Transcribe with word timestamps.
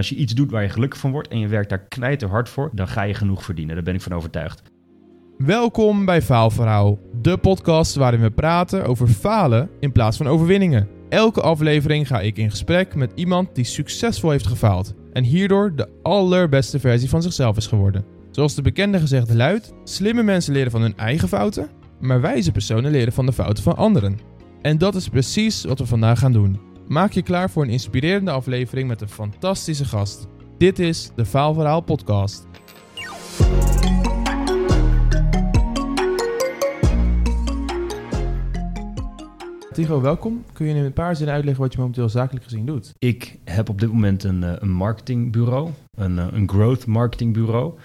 als 0.00 0.08
je 0.08 0.14
iets 0.14 0.34
doet 0.34 0.50
waar 0.50 0.62
je 0.62 0.68
gelukkig 0.68 0.98
van 0.98 1.10
wordt 1.10 1.28
en 1.28 1.38
je 1.38 1.48
werkt 1.48 1.68
daar 1.68 1.86
knijter 1.88 2.28
hard 2.28 2.48
voor, 2.48 2.70
dan 2.72 2.88
ga 2.88 3.02
je 3.02 3.14
genoeg 3.14 3.44
verdienen. 3.44 3.74
Daar 3.74 3.84
ben 3.84 3.94
ik 3.94 4.00
van 4.00 4.12
overtuigd. 4.12 4.62
Welkom 5.38 6.04
bij 6.04 6.22
Faalverhaal, 6.22 6.98
de 7.22 7.36
podcast 7.36 7.94
waarin 7.94 8.20
we 8.20 8.30
praten 8.30 8.84
over 8.84 9.08
falen 9.08 9.70
in 9.80 9.92
plaats 9.92 10.16
van 10.16 10.26
overwinningen. 10.26 10.88
Elke 11.08 11.40
aflevering 11.40 12.06
ga 12.06 12.20
ik 12.20 12.36
in 12.36 12.50
gesprek 12.50 12.94
met 12.94 13.12
iemand 13.14 13.54
die 13.54 13.64
succesvol 13.64 14.30
heeft 14.30 14.46
gefaald 14.46 14.94
en 15.12 15.24
hierdoor 15.24 15.76
de 15.76 15.88
allerbeste 16.02 16.80
versie 16.80 17.08
van 17.08 17.22
zichzelf 17.22 17.56
is 17.56 17.66
geworden. 17.66 18.04
Zoals 18.30 18.54
de 18.54 18.62
bekende 18.62 18.98
gezegde 18.98 19.36
luidt: 19.36 19.72
slimme 19.84 20.22
mensen 20.22 20.52
leren 20.52 20.70
van 20.70 20.82
hun 20.82 20.96
eigen 20.96 21.28
fouten, 21.28 21.68
maar 22.00 22.20
wijze 22.20 22.52
personen 22.52 22.90
leren 22.90 23.12
van 23.12 23.26
de 23.26 23.32
fouten 23.32 23.62
van 23.62 23.76
anderen. 23.76 24.18
En 24.62 24.78
dat 24.78 24.94
is 24.94 25.08
precies 25.08 25.64
wat 25.64 25.78
we 25.78 25.86
vandaag 25.86 26.18
gaan 26.18 26.32
doen. 26.32 26.69
Maak 26.90 27.12
je 27.12 27.22
klaar 27.22 27.50
voor 27.50 27.62
een 27.62 27.70
inspirerende 27.70 28.30
aflevering 28.30 28.88
met 28.88 29.00
een 29.00 29.08
fantastische 29.08 29.84
gast. 29.84 30.26
Dit 30.58 30.78
is 30.78 31.10
de 31.16 31.24
Faalverhaal 31.24 31.80
Podcast. 31.80 32.46
Tigo, 39.72 40.00
welkom. 40.00 40.44
Kun 40.52 40.66
je 40.66 40.74
in 40.74 40.84
een 40.84 40.92
paar 40.92 41.16
zinnen 41.16 41.34
uitleggen 41.34 41.62
wat 41.62 41.72
je 41.72 41.78
momenteel 41.78 42.08
zakelijk 42.08 42.44
gezien 42.44 42.66
doet? 42.66 42.94
Ik 42.98 43.38
heb 43.44 43.68
op 43.68 43.80
dit 43.80 43.92
moment 43.92 44.24
een, 44.24 44.44
eh, 44.44 44.52
een 44.58 44.72
marketingbureau, 44.72 45.70
een, 45.90 46.18
eh, 46.18 46.26
een 46.30 46.48
growth 46.48 46.86
marketingbureau. 46.86 47.78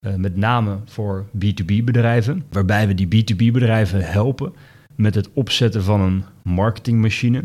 Uh, 0.00 0.14
met 0.14 0.36
name 0.36 0.78
voor 0.84 1.26
B2B 1.38 1.84
bedrijven, 1.84 2.44
waarbij 2.50 2.86
we 2.86 2.94
die 2.94 3.06
B2B 3.06 3.52
bedrijven 3.52 4.00
helpen 4.10 4.52
met 4.96 5.14
het 5.14 5.30
opzetten 5.32 5.82
van 5.82 6.00
een 6.00 6.24
marketingmachine 6.42 7.42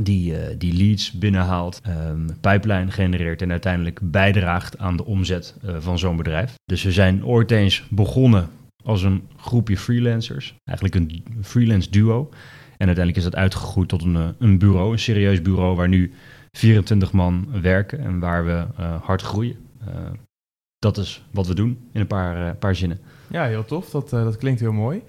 die, 0.00 0.32
uh, 0.32 0.38
die 0.58 0.72
leads 0.72 1.12
binnenhaalt, 1.12 1.80
um, 2.08 2.26
pipeline 2.40 2.90
genereert 2.90 3.42
en 3.42 3.50
uiteindelijk 3.50 4.00
bijdraagt 4.02 4.78
aan 4.78 4.96
de 4.96 5.04
omzet 5.04 5.56
uh, 5.64 5.76
van 5.78 5.98
zo'n 5.98 6.16
bedrijf. 6.16 6.54
Dus 6.64 6.82
we 6.82 6.92
zijn 6.92 7.24
ooit 7.24 7.50
eens 7.50 7.84
begonnen 7.90 8.48
als 8.84 9.02
een 9.02 9.22
groepje 9.36 9.76
freelancers, 9.76 10.54
eigenlijk 10.64 10.96
een 10.96 11.24
freelance 11.42 11.90
duo. 11.90 12.28
En 12.76 12.86
uiteindelijk 12.88 13.16
is 13.16 13.32
dat 13.32 13.40
uitgegroeid 13.40 13.88
tot 13.88 14.02
een, 14.02 14.16
eh, 14.16 14.28
een 14.38 14.58
bureau, 14.58 14.92
een 14.92 14.98
serieus 14.98 15.42
bureau 15.42 15.76
waar 15.76 15.88
nu 15.88 16.12
24 16.50 17.12
man 17.12 17.48
werken 17.60 17.98
en 18.00 18.18
waar 18.18 18.44
we 18.44 18.64
hard 19.02 19.22
groeien. 19.22 19.56
Dat 20.78 20.98
is 20.98 21.24
wat 21.30 21.46
we 21.46 21.54
doen 21.54 21.78
in 21.92 22.00
een 22.00 22.06
paar, 22.06 22.54
paar 22.56 22.76
zinnen. 22.76 23.00
Ja, 23.30 23.44
heel 23.44 23.64
tof. 23.64 23.90
Dat, 23.90 24.10
dat 24.10 24.36
klinkt 24.36 24.60
heel 24.60 24.72
mooi. 24.72 25.02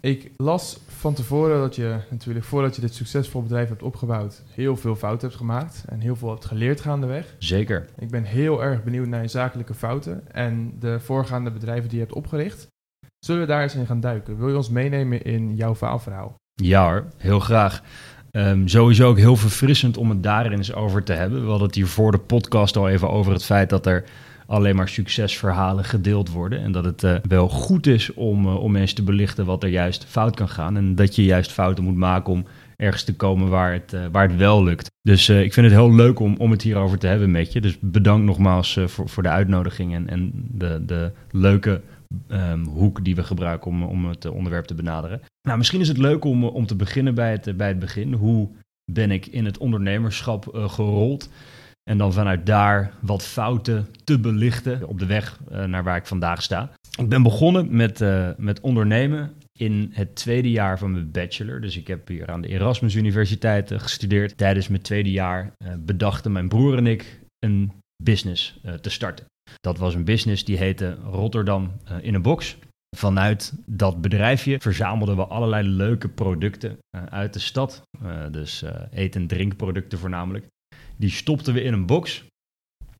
Ik 0.00 0.30
las 0.36 0.80
van 0.86 1.14
tevoren 1.14 1.60
dat 1.60 1.76
je 1.76 1.96
natuurlijk 2.10 2.44
voordat 2.44 2.74
je 2.74 2.80
dit 2.80 2.94
succesvol 2.94 3.42
bedrijf 3.42 3.68
hebt 3.68 3.82
opgebouwd, 3.82 4.42
heel 4.50 4.76
veel 4.76 4.96
fouten 4.96 5.26
hebt 5.26 5.40
gemaakt 5.40 5.84
en 5.88 6.00
heel 6.00 6.16
veel 6.16 6.30
hebt 6.30 6.44
geleerd 6.44 6.80
gaandeweg. 6.80 7.34
Zeker. 7.38 7.86
Ik 7.98 8.10
ben 8.10 8.24
heel 8.24 8.62
erg 8.62 8.84
benieuwd 8.84 9.06
naar 9.06 9.22
je 9.22 9.28
zakelijke 9.28 9.74
fouten 9.74 10.32
en 10.32 10.72
de 10.78 11.00
voorgaande 11.00 11.50
bedrijven 11.50 11.88
die 11.88 11.98
je 11.98 12.04
hebt 12.04 12.16
opgericht. 12.16 12.66
Zullen 13.18 13.40
we 13.40 13.46
daar 13.46 13.62
eens 13.62 13.74
in 13.74 13.86
gaan 13.86 14.00
duiken? 14.00 14.38
Wil 14.38 14.48
je 14.48 14.56
ons 14.56 14.70
meenemen 14.70 15.22
in 15.22 15.54
jouw 15.54 15.74
faalverhaal? 15.74 16.34
Ja 16.54 16.84
hoor, 16.84 17.04
heel 17.16 17.40
graag. 17.40 17.82
Um, 18.30 18.68
sowieso 18.68 19.08
ook 19.08 19.16
heel 19.16 19.36
verfrissend 19.36 19.96
om 19.96 20.08
het 20.10 20.22
daarin 20.22 20.52
eens 20.52 20.74
over 20.74 21.02
te 21.02 21.12
hebben. 21.12 21.42
We 21.42 21.48
hadden 21.48 21.66
het 21.66 21.76
hier 21.76 21.86
voor 21.86 22.12
de 22.12 22.18
podcast 22.18 22.76
al 22.76 22.88
even 22.88 23.10
over 23.10 23.32
het 23.32 23.44
feit 23.44 23.70
dat 23.70 23.86
er 23.86 24.04
alleen 24.48 24.76
maar 24.76 24.88
succesverhalen 24.88 25.84
gedeeld 25.84 26.30
worden. 26.30 26.62
En 26.62 26.72
dat 26.72 26.84
het 26.84 27.02
uh, 27.02 27.16
wel 27.28 27.48
goed 27.48 27.86
is 27.86 28.14
om, 28.14 28.46
uh, 28.46 28.62
om 28.62 28.72
mensen 28.72 28.96
te 28.96 29.02
belichten 29.02 29.44
wat 29.44 29.62
er 29.62 29.68
juist 29.68 30.04
fout 30.04 30.36
kan 30.36 30.48
gaan. 30.48 30.76
En 30.76 30.94
dat 30.94 31.16
je 31.16 31.24
juist 31.24 31.52
fouten 31.52 31.84
moet 31.84 31.96
maken 31.96 32.32
om 32.32 32.46
ergens 32.76 33.04
te 33.04 33.16
komen 33.16 33.48
waar 33.48 33.72
het, 33.72 33.92
uh, 33.92 34.06
waar 34.12 34.28
het 34.28 34.36
wel 34.36 34.64
lukt. 34.64 34.90
Dus 35.02 35.28
ik 35.28 35.52
vind 35.52 35.66
het 35.66 35.74
heel 35.74 35.94
leuk 35.94 36.18
om, 36.18 36.36
om 36.36 36.50
het 36.50 36.62
hierover 36.62 36.98
te 36.98 37.06
hebben 37.06 37.30
met 37.30 37.52
je. 37.52 37.60
Dus 37.60 37.78
bedankt 37.80 38.26
nogmaals 38.26 38.78
voor, 38.86 39.08
voor 39.08 39.22
de 39.22 39.28
uitnodiging 39.28 39.94
en, 39.94 40.08
en 40.08 40.30
de, 40.34 40.84
de 40.84 41.12
leuke 41.30 41.80
um, 42.28 42.64
hoek 42.64 43.04
die 43.04 43.14
we 43.14 43.22
gebruiken 43.22 43.70
om, 43.70 43.82
om 43.82 44.06
het 44.06 44.26
onderwerp 44.26 44.64
te 44.64 44.74
benaderen. 44.74 45.20
Nou, 45.42 45.58
misschien 45.58 45.80
is 45.80 45.88
het 45.88 45.98
leuk 45.98 46.24
om, 46.24 46.44
om 46.44 46.66
te 46.66 46.76
beginnen 46.76 47.14
bij 47.14 47.30
het, 47.30 47.56
bij 47.56 47.68
het 47.68 47.78
begin. 47.78 48.12
Hoe 48.12 48.48
ben 48.92 49.10
ik 49.10 49.26
in 49.26 49.44
het 49.44 49.58
ondernemerschap 49.58 50.48
gerold? 50.52 51.28
En 51.88 51.98
dan 51.98 52.12
vanuit 52.12 52.46
daar 52.46 52.92
wat 53.00 53.22
fouten 53.22 53.86
te 54.04 54.18
belichten 54.18 54.88
op 54.88 54.98
de 54.98 55.06
weg 55.06 55.40
uh, 55.52 55.64
naar 55.64 55.84
waar 55.84 55.96
ik 55.96 56.06
vandaag 56.06 56.42
sta. 56.42 56.70
Ik 56.98 57.08
ben 57.08 57.22
begonnen 57.22 57.76
met, 57.76 58.00
uh, 58.00 58.28
met 58.36 58.60
ondernemen 58.60 59.32
in 59.52 59.90
het 59.92 60.14
tweede 60.14 60.50
jaar 60.50 60.78
van 60.78 60.92
mijn 60.92 61.10
bachelor. 61.10 61.60
Dus 61.60 61.76
ik 61.76 61.86
heb 61.86 62.08
hier 62.08 62.30
aan 62.30 62.40
de 62.40 62.48
Erasmus 62.48 62.94
Universiteit 62.94 63.70
uh, 63.70 63.78
gestudeerd. 63.78 64.36
Tijdens 64.36 64.68
mijn 64.68 64.82
tweede 64.82 65.10
jaar 65.10 65.52
bedachten 65.78 66.32
mijn 66.32 66.48
broer 66.48 66.76
en 66.76 66.86
ik 66.86 67.20
een 67.38 67.72
business 68.02 68.60
te 68.80 68.90
starten. 68.90 69.24
Dat 69.60 69.78
was 69.78 69.94
een 69.94 70.04
business 70.04 70.44
die 70.44 70.56
heette 70.56 70.96
Rotterdam 71.02 71.72
in 72.00 72.14
een 72.14 72.22
box. 72.22 72.56
Vanuit 72.96 73.52
dat 73.66 74.00
bedrijfje 74.00 74.60
verzamelden 74.60 75.16
we 75.16 75.26
allerlei 75.26 75.68
leuke 75.68 76.08
producten 76.08 76.78
uit 77.10 77.32
de 77.32 77.38
stad. 77.38 77.82
dus 78.30 78.64
eten- 78.90 79.20
en 79.20 79.26
drinkproducten 79.26 79.98
voornamelijk. 79.98 80.46
Die 80.96 81.10
stopten 81.10 81.54
we 81.54 81.62
in 81.62 81.72
een 81.72 81.86
box 81.86 82.24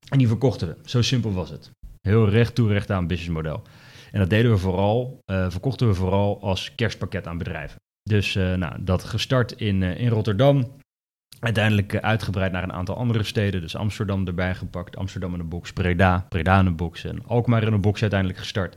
en 0.08 0.18
die 0.18 0.28
verkochten 0.28 0.68
we. 0.68 0.76
Zo 0.84 1.02
simpel 1.02 1.32
was 1.32 1.50
het. 1.50 1.70
Heel 2.00 2.28
recht 2.28 2.54
toe, 2.54 2.68
recht 2.68 2.90
aan 2.90 3.06
businessmodel. 3.06 3.62
En 4.12 4.18
dat 4.18 4.30
deden 4.30 4.50
we 4.50 4.58
vooral, 4.58 5.20
uh, 5.30 5.50
verkochten 5.50 5.88
we 5.88 5.94
vooral 5.94 6.42
als 6.42 6.74
kerstpakket 6.74 7.26
aan 7.26 7.38
bedrijven. 7.38 7.76
Dus 8.02 8.34
uh, 8.34 8.54
nou, 8.54 8.84
dat 8.84 9.04
gestart 9.04 9.52
in, 9.52 9.82
uh, 9.82 10.00
in 10.00 10.08
Rotterdam. 10.08 10.76
Uiteindelijk 11.38 11.96
uitgebreid 11.96 12.52
naar 12.52 12.62
een 12.62 12.72
aantal 12.72 12.96
andere 12.96 13.22
steden. 13.22 13.60
Dus 13.60 13.76
Amsterdam 13.76 14.26
erbij 14.26 14.54
gepakt. 14.54 14.96
Amsterdam 14.96 15.34
in 15.34 15.40
een 15.40 15.48
box, 15.48 15.72
Breda, 15.72 16.26
Breda 16.28 16.60
in 16.60 16.66
een 16.66 16.76
box 16.76 17.04
en 17.04 17.26
Alkmaar 17.26 17.62
in 17.62 17.72
een 17.72 17.80
box 17.80 18.00
uiteindelijk 18.00 18.40
gestart. 18.40 18.76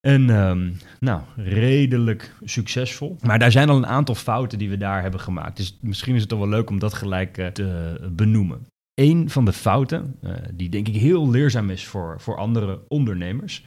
En 0.00 0.28
um, 0.28 0.76
nou, 0.98 1.22
redelijk 1.36 2.34
succesvol. 2.42 3.16
Maar 3.22 3.38
daar 3.38 3.52
zijn 3.52 3.68
al 3.68 3.76
een 3.76 3.86
aantal 3.86 4.14
fouten 4.14 4.58
die 4.58 4.70
we 4.70 4.76
daar 4.76 5.02
hebben 5.02 5.20
gemaakt. 5.20 5.56
Dus 5.56 5.78
misschien 5.80 6.14
is 6.14 6.20
het 6.20 6.28
toch 6.28 6.38
wel 6.38 6.48
leuk 6.48 6.70
om 6.70 6.78
dat 6.78 6.94
gelijk 6.94 7.38
uh, 7.38 7.46
te 7.46 8.08
benoemen. 8.12 8.66
Een 8.94 9.30
van 9.30 9.44
de 9.44 9.52
fouten, 9.52 10.16
uh, 10.22 10.34
die 10.54 10.68
denk 10.68 10.88
ik 10.88 10.96
heel 10.96 11.30
leerzaam 11.30 11.70
is 11.70 11.86
voor, 11.86 12.20
voor 12.20 12.36
andere 12.36 12.84
ondernemers, 12.88 13.64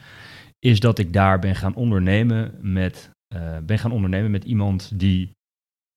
is 0.59 0.79
dat 0.79 0.99
ik 0.99 1.13
daar 1.13 1.39
ben 1.39 1.55
gaan 1.55 1.75
ondernemen 1.75 2.57
met, 2.61 3.09
uh, 3.35 3.57
ben 3.57 3.79
gaan 3.79 3.91
ondernemen 3.91 4.31
met 4.31 4.43
iemand 4.43 4.99
die 4.99 5.31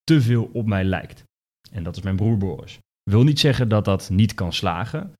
te 0.02 0.20
veel 0.20 0.50
op 0.52 0.66
mij 0.66 0.84
lijkt. 0.84 1.24
En 1.70 1.82
dat 1.82 1.96
is 1.96 2.02
mijn 2.02 2.16
broer 2.16 2.38
Boris. 2.38 2.78
Wil 3.02 3.22
niet 3.22 3.40
zeggen 3.40 3.68
dat 3.68 3.84
dat 3.84 4.10
niet 4.10 4.34
kan 4.34 4.52
slagen, 4.52 5.12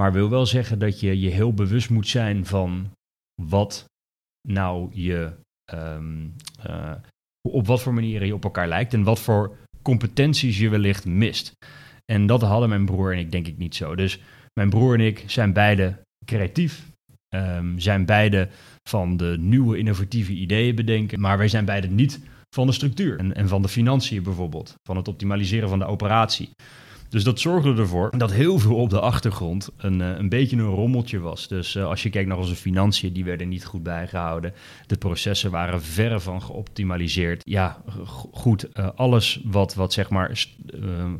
maar 0.00 0.12
wil 0.12 0.30
wel 0.30 0.46
zeggen 0.46 0.78
dat 0.78 1.00
je 1.00 1.20
je 1.20 1.30
heel 1.30 1.54
bewust 1.54 1.90
moet 1.90 2.08
zijn 2.08 2.46
van 2.46 2.90
wat 3.42 3.89
nou 4.48 4.90
je, 4.92 5.32
um, 5.74 6.34
uh, 6.66 6.92
op 7.48 7.66
wat 7.66 7.82
voor 7.82 7.94
manieren 7.94 8.26
je 8.26 8.34
op 8.34 8.44
elkaar 8.44 8.68
lijkt 8.68 8.94
en 8.94 9.02
wat 9.02 9.20
voor 9.20 9.56
competenties 9.82 10.58
je 10.58 10.68
wellicht 10.68 11.04
mist. 11.04 11.52
En 12.12 12.26
dat 12.26 12.42
hadden 12.42 12.68
mijn 12.68 12.84
broer 12.84 13.12
en 13.12 13.18
ik 13.18 13.32
denk 13.32 13.46
ik 13.46 13.58
niet 13.58 13.74
zo. 13.74 13.94
Dus 13.94 14.20
mijn 14.52 14.70
broer 14.70 14.94
en 14.94 15.00
ik 15.00 15.24
zijn 15.26 15.52
beide 15.52 16.00
creatief, 16.24 16.86
um, 17.34 17.78
zijn 17.78 18.04
beide 18.04 18.48
van 18.88 19.16
de 19.16 19.36
nieuwe 19.38 19.78
innovatieve 19.78 20.32
ideeën 20.32 20.74
bedenken, 20.74 21.20
maar 21.20 21.38
wij 21.38 21.48
zijn 21.48 21.64
beide 21.64 21.88
niet 21.88 22.20
van 22.54 22.66
de 22.66 22.72
structuur 22.72 23.18
en, 23.18 23.34
en 23.34 23.48
van 23.48 23.62
de 23.62 23.68
financiën 23.68 24.22
bijvoorbeeld, 24.22 24.74
van 24.82 24.96
het 24.96 25.08
optimaliseren 25.08 25.68
van 25.68 25.78
de 25.78 25.84
operatie. 25.84 26.50
Dus 27.10 27.24
dat 27.24 27.40
zorgde 27.40 27.74
ervoor 27.74 28.18
dat 28.18 28.32
heel 28.32 28.58
veel 28.58 28.76
op 28.76 28.90
de 28.90 29.00
achtergrond 29.00 29.70
een, 29.76 30.00
een 30.00 30.28
beetje 30.28 30.56
een 30.56 30.74
rommeltje 30.74 31.18
was. 31.18 31.48
Dus 31.48 31.74
uh, 31.74 31.84
als 31.84 32.02
je 32.02 32.10
kijkt 32.10 32.28
naar 32.28 32.38
onze 32.38 32.54
financiën, 32.54 33.12
die 33.12 33.24
werden 33.24 33.48
niet 33.48 33.64
goed 33.64 33.82
bijgehouden. 33.82 34.54
De 34.86 34.96
processen 34.96 35.50
waren 35.50 35.82
verre 35.82 36.20
van 36.20 36.42
geoptimaliseerd. 36.42 37.42
Ja, 37.44 37.82
goed, 38.30 38.66
uh, 38.74 38.88
alles 38.94 39.40
wat, 39.44 39.74
wat, 39.74 39.92
zeg 39.92 40.10
maar, 40.10 40.46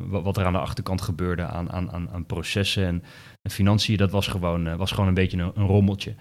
wat 0.07 0.37
er 0.37 0.45
aan 0.45 0.53
de 0.53 0.59
achterkant 0.59 1.01
gebeurde 1.01 1.43
aan, 1.43 1.71
aan, 1.71 1.91
aan, 1.91 2.09
aan 2.09 2.25
processen 2.25 2.85
en, 2.85 3.03
en 3.41 3.51
financiën, 3.51 3.97
dat 3.97 4.11
was 4.11 4.27
gewoon, 4.27 4.77
was 4.77 4.91
gewoon 4.91 5.07
een 5.07 5.13
beetje 5.13 5.37
een, 5.37 5.65
rommeltje. 5.65 6.15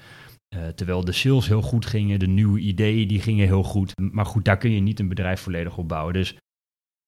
Terwijl 0.75 1.05
de 1.05 1.13
sales 1.13 1.49
heel 1.49 1.63
goed 1.63 1.87
gingen, 1.87 2.19
de 2.19 2.27
nieuwe 2.27 2.61
ideeën 2.61 3.09
die 3.09 3.21
gingen 3.21 3.47
heel 3.47 3.63
goed. 3.63 3.93
Maar 4.13 4.27
goed, 4.27 4.45
daar 4.45 4.59
kun 4.59 4.71
je 4.71 4.81
niet 4.81 5.01
een 5.01 5.09
bedrijf 5.09 5.41
volledig 5.41 5.77
op 5.77 5.89
bouwen. 5.89 6.13
Dus 6.13 6.37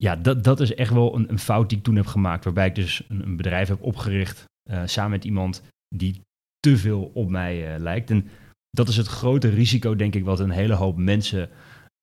ja, 0.02 0.16
dat, 0.16 0.44
dat 0.44 0.60
is 0.60 0.74
echt 0.74 0.92
wel 0.92 1.14
een, 1.14 1.30
een, 1.30 1.38
fout 1.38 1.68
die 1.68 1.78
ik 1.78 1.84
toen 1.84 1.96
heb 1.96 2.06
gemaakt. 2.06 2.44
Waarbij 2.44 2.66
ik 2.66 2.74
dus 2.74 3.04
een, 3.08 3.22
een 3.22 3.36
bedrijf 3.36 3.68
heb 3.68 3.82
opgericht 3.82 4.44
uh, 4.70 4.82
samen 4.84 5.10
met 5.10 5.24
iemand 5.24 5.62
die 5.88 6.20
te 6.60 6.76
veel 6.76 7.10
op 7.14 7.28
mij 7.28 7.74
uh, 7.74 7.80
lijkt. 7.80 8.10
En 8.10 8.28
dat 8.70 8.88
is 8.88 8.96
het 8.96 9.06
grote 9.06 9.48
risico, 9.48 9.96
denk 9.96 10.14
ik, 10.14 10.24
wat 10.24 10.40
een 10.40 10.50
hele 10.50 10.74
hoop 10.74 10.96
mensen. 10.96 11.48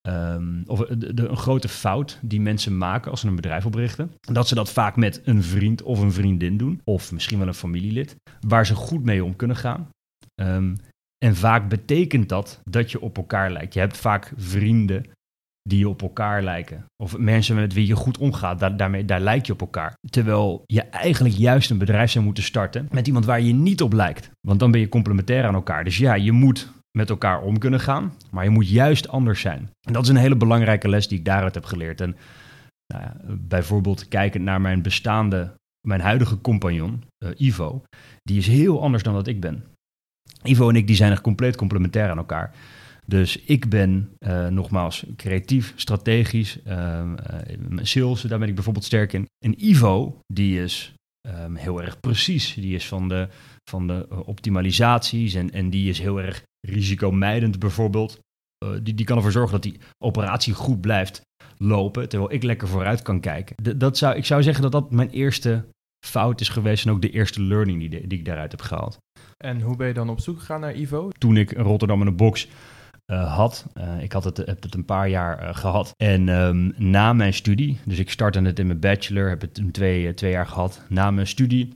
Um, 0.07 0.63
of 0.66 0.80
de, 0.80 1.13
de, 1.13 1.28
een 1.28 1.38
grote 1.38 1.68
fout 1.68 2.19
die 2.22 2.42
mensen 2.42 2.78
maken 2.78 3.12
als 3.12 3.19
ze 3.19 3.28
een 3.28 3.36
bedrijf 3.36 3.66
oprichten. 3.66 4.12
Dat 4.19 4.48
ze 4.48 4.56
dat 4.56 4.72
vaak 4.72 4.96
met 4.96 5.22
een 5.25 5.44
vriend 5.44 5.81
of 5.81 6.00
een 6.00 6.12
vriendin 6.12 6.57
doen. 6.57 6.81
Of 6.84 7.12
misschien 7.12 7.40
wel 7.40 7.48
een 7.48 7.54
familielid. 7.54 8.16
Waar 8.48 8.66
ze 8.66 8.75
goed 8.75 9.04
mee 9.04 9.24
om 9.24 9.36
kunnen 9.36 9.57
gaan. 9.57 9.90
Um, 10.42 10.75
en 11.25 11.36
vaak 11.36 11.69
betekent 11.69 12.30
dat 12.30 12.62
dat 12.69 12.92
je 12.92 13.01
op 13.01 13.18
elkaar 13.18 13.51
lijkt. 13.51 13.74
Je 13.74 13.80
hebt 13.80 13.98
vaak 13.98 14.34
vrienden 14.36 15.06
die 15.69 15.89
op 15.89 16.01
elkaar 16.01 16.44
lijken. 16.44 16.86
Of 17.04 17.18
mensen 17.18 17.56
met 17.56 17.74
wie 17.74 17.88
je 17.88 17.95
goed 17.95 18.18
omgaat, 18.18 18.60
daar, 18.60 18.77
daarmee, 18.77 19.06
daar 19.06 19.21
lijk 19.21 19.45
je 19.45 19.54
op 19.54 19.62
elkaar. 19.62 19.94
Terwijl 20.10 20.63
je 20.66 20.81
eigenlijk 20.81 21.36
juist 21.36 21.69
een 21.69 21.77
bedrijf 21.77 22.12
zou 22.12 22.25
moeten 22.25 22.44
starten 22.44 22.88
met 22.92 23.07
iemand 23.07 23.25
waar 23.25 23.42
je 23.42 23.54
niet 23.54 23.81
op 23.81 23.94
lijkt. 23.94 24.30
Want 24.48 24.60
dan 24.60 24.71
ben 24.71 24.80
je 24.80 24.89
complementair 24.89 25.45
aan 25.45 25.54
elkaar. 25.54 25.83
Dus 25.83 25.98
ja, 25.98 26.13
je 26.13 26.31
moet 26.31 26.71
met 26.98 27.10
elkaar 27.10 27.42
om 27.42 27.57
kunnen 27.57 27.80
gaan, 27.80 28.13
maar 28.31 28.44
je 28.44 28.50
moet 28.50 28.69
juist 28.69 29.07
anders 29.07 29.42
zijn. 29.42 29.69
En 29.88 29.94
dat 29.94 30.04
is 30.04 30.10
een 30.10 30.16
hele 30.16 30.36
belangrijke 30.36 30.89
les 30.89 31.07
die 31.07 31.18
ik 31.18 31.25
daaruit 31.25 31.54
heb 31.54 31.66
geleerd. 31.66 32.01
En 32.01 32.15
nou 32.94 33.04
ja, 33.04 33.15
bijvoorbeeld 33.27 34.07
kijkend 34.07 34.44
naar 34.44 34.62
mijn 34.62 34.81
bestaande, 34.81 35.54
mijn 35.88 36.01
huidige 36.01 36.42
compagnon, 36.42 37.04
uh, 37.24 37.30
Ivo, 37.38 37.81
die 38.24 38.38
is 38.38 38.48
heel 38.48 38.81
anders 38.81 39.04
dan 39.04 39.13
dat 39.13 39.27
ik 39.27 39.39
ben. 39.39 39.63
Ivo 40.44 40.69
en 40.69 40.75
ik 40.75 40.88
die 40.88 40.95
zijn 40.95 41.12
echt 41.12 41.22
compleet 41.22 41.56
complementair 41.56 42.10
aan 42.10 42.18
elkaar. 42.18 42.54
Dus 43.10 43.38
ik 43.38 43.70
ben 43.70 44.10
uh, 44.20 44.48
nogmaals 44.48 45.04
creatief, 45.16 45.74
strategisch, 45.76 46.60
uh, 46.68 47.14
sales, 47.82 48.22
daar 48.22 48.40
ben 48.40 48.48
ik 48.48 48.56
bijvoorbeeld 48.56 48.86
sterk 48.86 49.14
in. 49.14 49.28
En 49.46 49.66
Ivo, 49.68 50.20
die 50.34 50.62
is 50.62 50.94
um, 51.28 51.56
heel 51.56 51.82
erg 51.82 52.00
precies. 52.00 52.54
Die 52.54 52.76
is 52.76 52.88
van 52.88 53.08
de, 53.08 53.28
van 53.70 53.88
de 53.88 54.08
optimalisaties 54.26 55.34
en, 55.34 55.52
en 55.52 55.70
die 55.70 55.90
is 55.90 56.00
heel 56.00 56.22
erg 56.22 56.44
risicomijdend 56.68 57.60
bijvoorbeeld. 57.60 58.20
Uh, 58.66 58.72
die, 58.84 58.94
die 58.94 59.06
kan 59.06 59.18
ervoor 59.18 59.32
zorgen 59.32 59.52
dat 59.52 59.64
die 59.64 59.80
operatie 60.04 60.54
goed 60.54 60.82
blijft 60.82 61.22
lopen, 61.58 62.10
terwijl 62.10 62.34
ik 62.34 62.44
lekker 62.44 62.68
vooruit 62.68 63.02
kan 63.02 63.20
kijken. 63.20 63.80
dat 63.80 63.98
zou, 63.98 64.16
ik 64.16 64.26
zou 64.26 64.44
zeggen 64.44 64.64
dat 64.64 64.72
dat 64.72 64.92
mijn 64.92 65.10
eerste 65.10 65.66
fout 66.06 66.42
is 66.42 66.50
geweest 66.50 66.86
en 66.86 66.92
ook 66.92 67.02
de 67.02 67.10
eerste 67.10 67.42
learning 67.42 67.80
die, 67.80 68.08
die 68.08 68.20
ik 68.20 68.26
daaruit 68.26 68.52
heb 68.52 68.62
gehaald. 68.62 68.98
En 69.38 69.62
hoe 69.62 69.76
ben 69.76 69.88
je 69.88 69.94
dan 69.94 70.10
op 70.10 70.20
zoek 70.20 70.40
gegaan 70.40 70.60
naar 70.60 70.76
Ivo? 70.76 71.10
Toen 71.18 71.38
ik 71.38 71.52
Rotterdam 71.52 72.02
in 72.02 72.08
een 72.08 72.16
box 72.16 72.48
uh, 73.12 73.36
had. 73.36 73.66
Uh, 73.78 74.04
ik 74.04 74.12
had 74.12 74.24
het, 74.24 74.38
heb 74.38 74.64
het 74.64 74.76
een 74.76 74.86
paar 74.86 75.10
jaar 75.10 75.44
uh, 75.44 75.56
gehad. 75.56 75.94
En 75.98 76.28
um, 76.28 76.74
na 76.78 77.14
mijn 77.14 77.34
studie, 77.34 77.80
dus 77.86 78.00
ik 78.00 78.10
startte 78.10 78.42
het 78.42 78.60
in 78.60 78.68
mijn 78.68 78.80
bachelor, 78.80 79.30
heb 79.30 79.42
het 79.42 79.58
in 79.58 79.72
twee, 79.72 80.14
twee 80.14 80.32
jaar 80.32 80.48
gehad. 80.48 80.82
Na 80.90 81.12
mijn 81.12 81.28
studie 81.28 81.74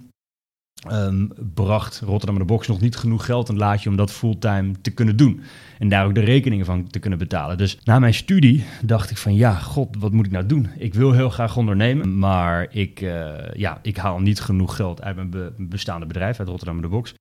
um, 0.91 1.31
bracht 1.53 2.01
Rotterdam 2.05 2.37
de 2.37 2.45
Box 2.45 2.67
nog 2.67 2.81
niet 2.81 2.95
genoeg 2.95 3.25
geld 3.25 3.49
een 3.49 3.57
laadje 3.57 3.89
om 3.89 3.95
dat 3.95 4.11
fulltime 4.11 4.81
te 4.81 4.91
kunnen 4.91 5.17
doen. 5.17 5.41
En 5.79 5.89
daar 5.89 6.05
ook 6.05 6.15
de 6.15 6.21
rekeningen 6.21 6.65
van 6.65 6.87
te 6.87 6.99
kunnen 6.99 7.19
betalen. 7.19 7.57
Dus 7.57 7.77
na 7.83 7.99
mijn 7.99 8.13
studie 8.13 8.65
dacht 8.81 9.09
ik 9.09 9.17
van 9.17 9.35
ja, 9.35 9.53
god, 9.53 9.95
wat 9.99 10.11
moet 10.11 10.25
ik 10.25 10.31
nou 10.31 10.45
doen? 10.45 10.67
Ik 10.77 10.93
wil 10.93 11.11
heel 11.11 11.29
graag 11.29 11.57
ondernemen, 11.57 12.19
maar 12.19 12.67
ik, 12.69 12.99
ja, 13.53 13.79
ik 13.81 13.97
haal 13.97 14.19
niet 14.19 14.41
genoeg 14.41 14.75
geld 14.75 15.01
uit 15.01 15.15
mijn 15.15 15.29
be 15.29 15.53
bestaande 15.57 16.05
bedrijf, 16.05 16.39
uit 16.39 16.47
Rotterdam 16.47 16.81
de 16.81 16.87
Box. 16.87 17.13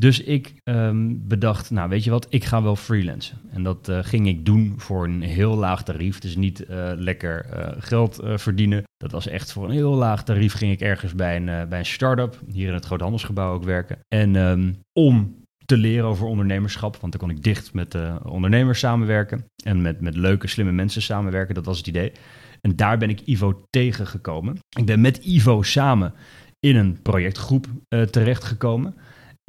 Dus 0.00 0.20
ik 0.20 0.54
um, 0.64 1.28
bedacht, 1.28 1.70
nou 1.70 1.88
weet 1.88 2.04
je 2.04 2.10
wat, 2.10 2.26
ik 2.30 2.44
ga 2.44 2.62
wel 2.62 2.76
freelancen. 2.76 3.38
En 3.50 3.62
dat 3.62 3.88
uh, 3.88 3.98
ging 4.02 4.26
ik 4.26 4.44
doen 4.44 4.74
voor 4.76 5.04
een 5.04 5.22
heel 5.22 5.56
laag 5.56 5.82
tarief. 5.82 6.18
Dus 6.18 6.36
niet 6.36 6.60
uh, 6.70 6.90
lekker 6.96 7.46
uh, 7.54 7.68
geld 7.78 8.20
verdienen. 8.22 8.82
Dat 8.96 9.10
was 9.10 9.26
echt 9.26 9.52
voor 9.52 9.64
een 9.64 9.70
heel 9.70 9.94
laag 9.94 10.24
tarief 10.24 10.52
ging 10.52 10.72
ik 10.72 10.80
ergens 10.80 11.14
bij 11.14 11.36
een, 11.36 11.68
bij 11.68 11.78
een 11.78 11.86
start-up, 11.86 12.40
hier 12.52 12.68
in 12.68 12.74
het 12.74 12.84
Groothandelsgebouw 12.84 13.52
ook 13.54 13.64
werken. 13.64 13.98
En 14.08 14.34
um, 14.34 14.78
om 14.92 15.34
te 15.66 15.76
leren 15.76 16.08
over 16.08 16.26
ondernemerschap, 16.26 16.96
want 16.96 17.12
dan 17.12 17.20
kon 17.20 17.36
ik 17.36 17.42
dicht 17.42 17.74
met 17.74 17.96
ondernemers 18.22 18.78
samenwerken. 18.78 19.44
En 19.64 19.82
met, 19.82 20.00
met 20.00 20.16
leuke, 20.16 20.46
slimme 20.46 20.72
mensen 20.72 21.02
samenwerken, 21.02 21.54
dat 21.54 21.64
was 21.64 21.78
het 21.78 21.86
idee. 21.86 22.12
En 22.60 22.76
daar 22.76 22.98
ben 22.98 23.10
ik 23.10 23.20
Ivo 23.20 23.62
tegengekomen. 23.70 24.58
Ik 24.78 24.86
ben 24.86 25.00
met 25.00 25.18
Ivo 25.24 25.62
samen 25.62 26.14
in 26.60 26.76
een 26.76 27.02
projectgroep 27.02 27.66
terechtgekomen. 28.10 28.94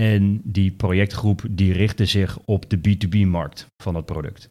En 0.01 0.42
die 0.44 0.71
projectgroep 0.71 1.42
die 1.50 1.74
richtte 1.74 2.06
zich 2.06 2.39
op 2.45 2.69
de 2.69 2.77
B2B-markt 2.77 3.68
van 3.83 3.95
het 3.95 4.06
product. 4.06 4.50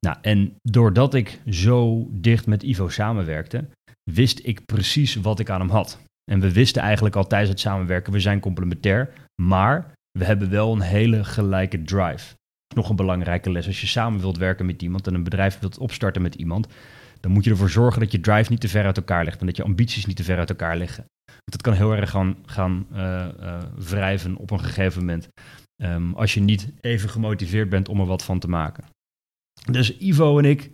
Nou, 0.00 0.16
en 0.22 0.56
doordat 0.62 1.14
ik 1.14 1.40
zo 1.50 2.08
dicht 2.12 2.46
met 2.46 2.62
Ivo 2.62 2.88
samenwerkte, 2.88 3.68
wist 4.10 4.40
ik 4.42 4.64
precies 4.64 5.14
wat 5.14 5.40
ik 5.40 5.50
aan 5.50 5.60
hem 5.60 5.70
had. 5.70 5.98
En 6.30 6.40
we 6.40 6.52
wisten 6.52 6.82
eigenlijk 6.82 7.16
al 7.16 7.26
tijdens 7.26 7.50
het 7.50 7.60
samenwerken, 7.60 8.12
we 8.12 8.20
zijn 8.20 8.40
complementair, 8.40 9.12
maar 9.42 9.92
we 10.18 10.24
hebben 10.24 10.50
wel 10.50 10.72
een 10.72 10.80
hele 10.80 11.24
gelijke 11.24 11.82
drive. 11.82 12.34
Nog 12.74 12.88
een 12.88 12.96
belangrijke 12.96 13.50
les, 13.50 13.66
als 13.66 13.80
je 13.80 13.86
samen 13.86 14.20
wilt 14.20 14.38
werken 14.38 14.66
met 14.66 14.82
iemand 14.82 15.06
en 15.06 15.14
een 15.14 15.24
bedrijf 15.24 15.58
wilt 15.58 15.78
opstarten 15.78 16.22
met 16.22 16.34
iemand, 16.34 16.66
dan 17.20 17.32
moet 17.32 17.44
je 17.44 17.50
ervoor 17.50 17.70
zorgen 17.70 18.00
dat 18.00 18.12
je 18.12 18.20
drive 18.20 18.50
niet 18.50 18.60
te 18.60 18.68
ver 18.68 18.84
uit 18.84 18.96
elkaar 18.96 19.24
ligt 19.24 19.40
en 19.40 19.46
dat 19.46 19.56
je 19.56 19.62
ambities 19.62 20.06
niet 20.06 20.16
te 20.16 20.24
ver 20.24 20.38
uit 20.38 20.50
elkaar 20.50 20.76
liggen. 20.76 21.04
Het 21.44 21.62
kan 21.62 21.72
heel 21.72 21.92
erg 21.92 22.10
gaan, 22.10 22.36
gaan 22.46 22.86
uh, 22.92 23.28
uh, 23.40 23.62
wrijven 23.76 24.36
op 24.36 24.50
een 24.50 24.60
gegeven 24.60 25.00
moment. 25.00 25.28
Um, 25.82 26.14
als 26.14 26.34
je 26.34 26.40
niet 26.40 26.72
even 26.80 27.08
gemotiveerd 27.08 27.68
bent 27.68 27.88
om 27.88 28.00
er 28.00 28.06
wat 28.06 28.24
van 28.24 28.38
te 28.38 28.48
maken. 28.48 28.84
Dus 29.70 29.98
Ivo 29.98 30.38
en 30.38 30.44
ik 30.44 30.70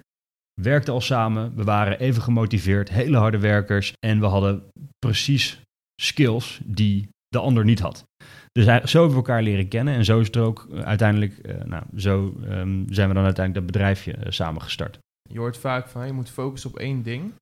werkten 0.60 0.92
al 0.92 1.00
samen. 1.00 1.54
We 1.54 1.64
waren 1.64 1.98
even 1.98 2.22
gemotiveerd, 2.22 2.88
hele 2.88 3.16
harde 3.16 3.38
werkers. 3.38 3.92
En 4.06 4.20
we 4.20 4.26
hadden 4.26 4.64
precies 4.98 5.60
skills 6.00 6.60
die 6.64 7.08
de 7.28 7.38
ander 7.38 7.64
niet 7.64 7.80
had. 7.80 8.04
Dus 8.52 8.64
zo 8.64 8.98
hebben 8.98 9.08
we 9.08 9.14
elkaar 9.14 9.42
leren 9.42 9.68
kennen. 9.68 9.94
En 9.94 10.04
zo 10.04 10.20
is 10.20 10.26
het 10.26 10.36
ook 10.36 10.68
uiteindelijk, 10.72 11.38
uh, 11.42 11.62
nou, 11.64 11.84
zo 11.96 12.34
um, 12.44 12.86
zijn 12.88 13.08
we 13.08 13.14
dan 13.14 13.24
uiteindelijk 13.24 13.54
dat 13.54 13.66
bedrijfje 13.66 14.16
samen 14.28 14.62
gestart. 14.62 14.98
Je 15.28 15.38
hoort 15.38 15.56
vaak 15.56 15.88
van 15.88 16.06
je 16.06 16.12
moet 16.12 16.30
focussen 16.30 16.70
op 16.70 16.78
één 16.78 17.02
ding. 17.02 17.32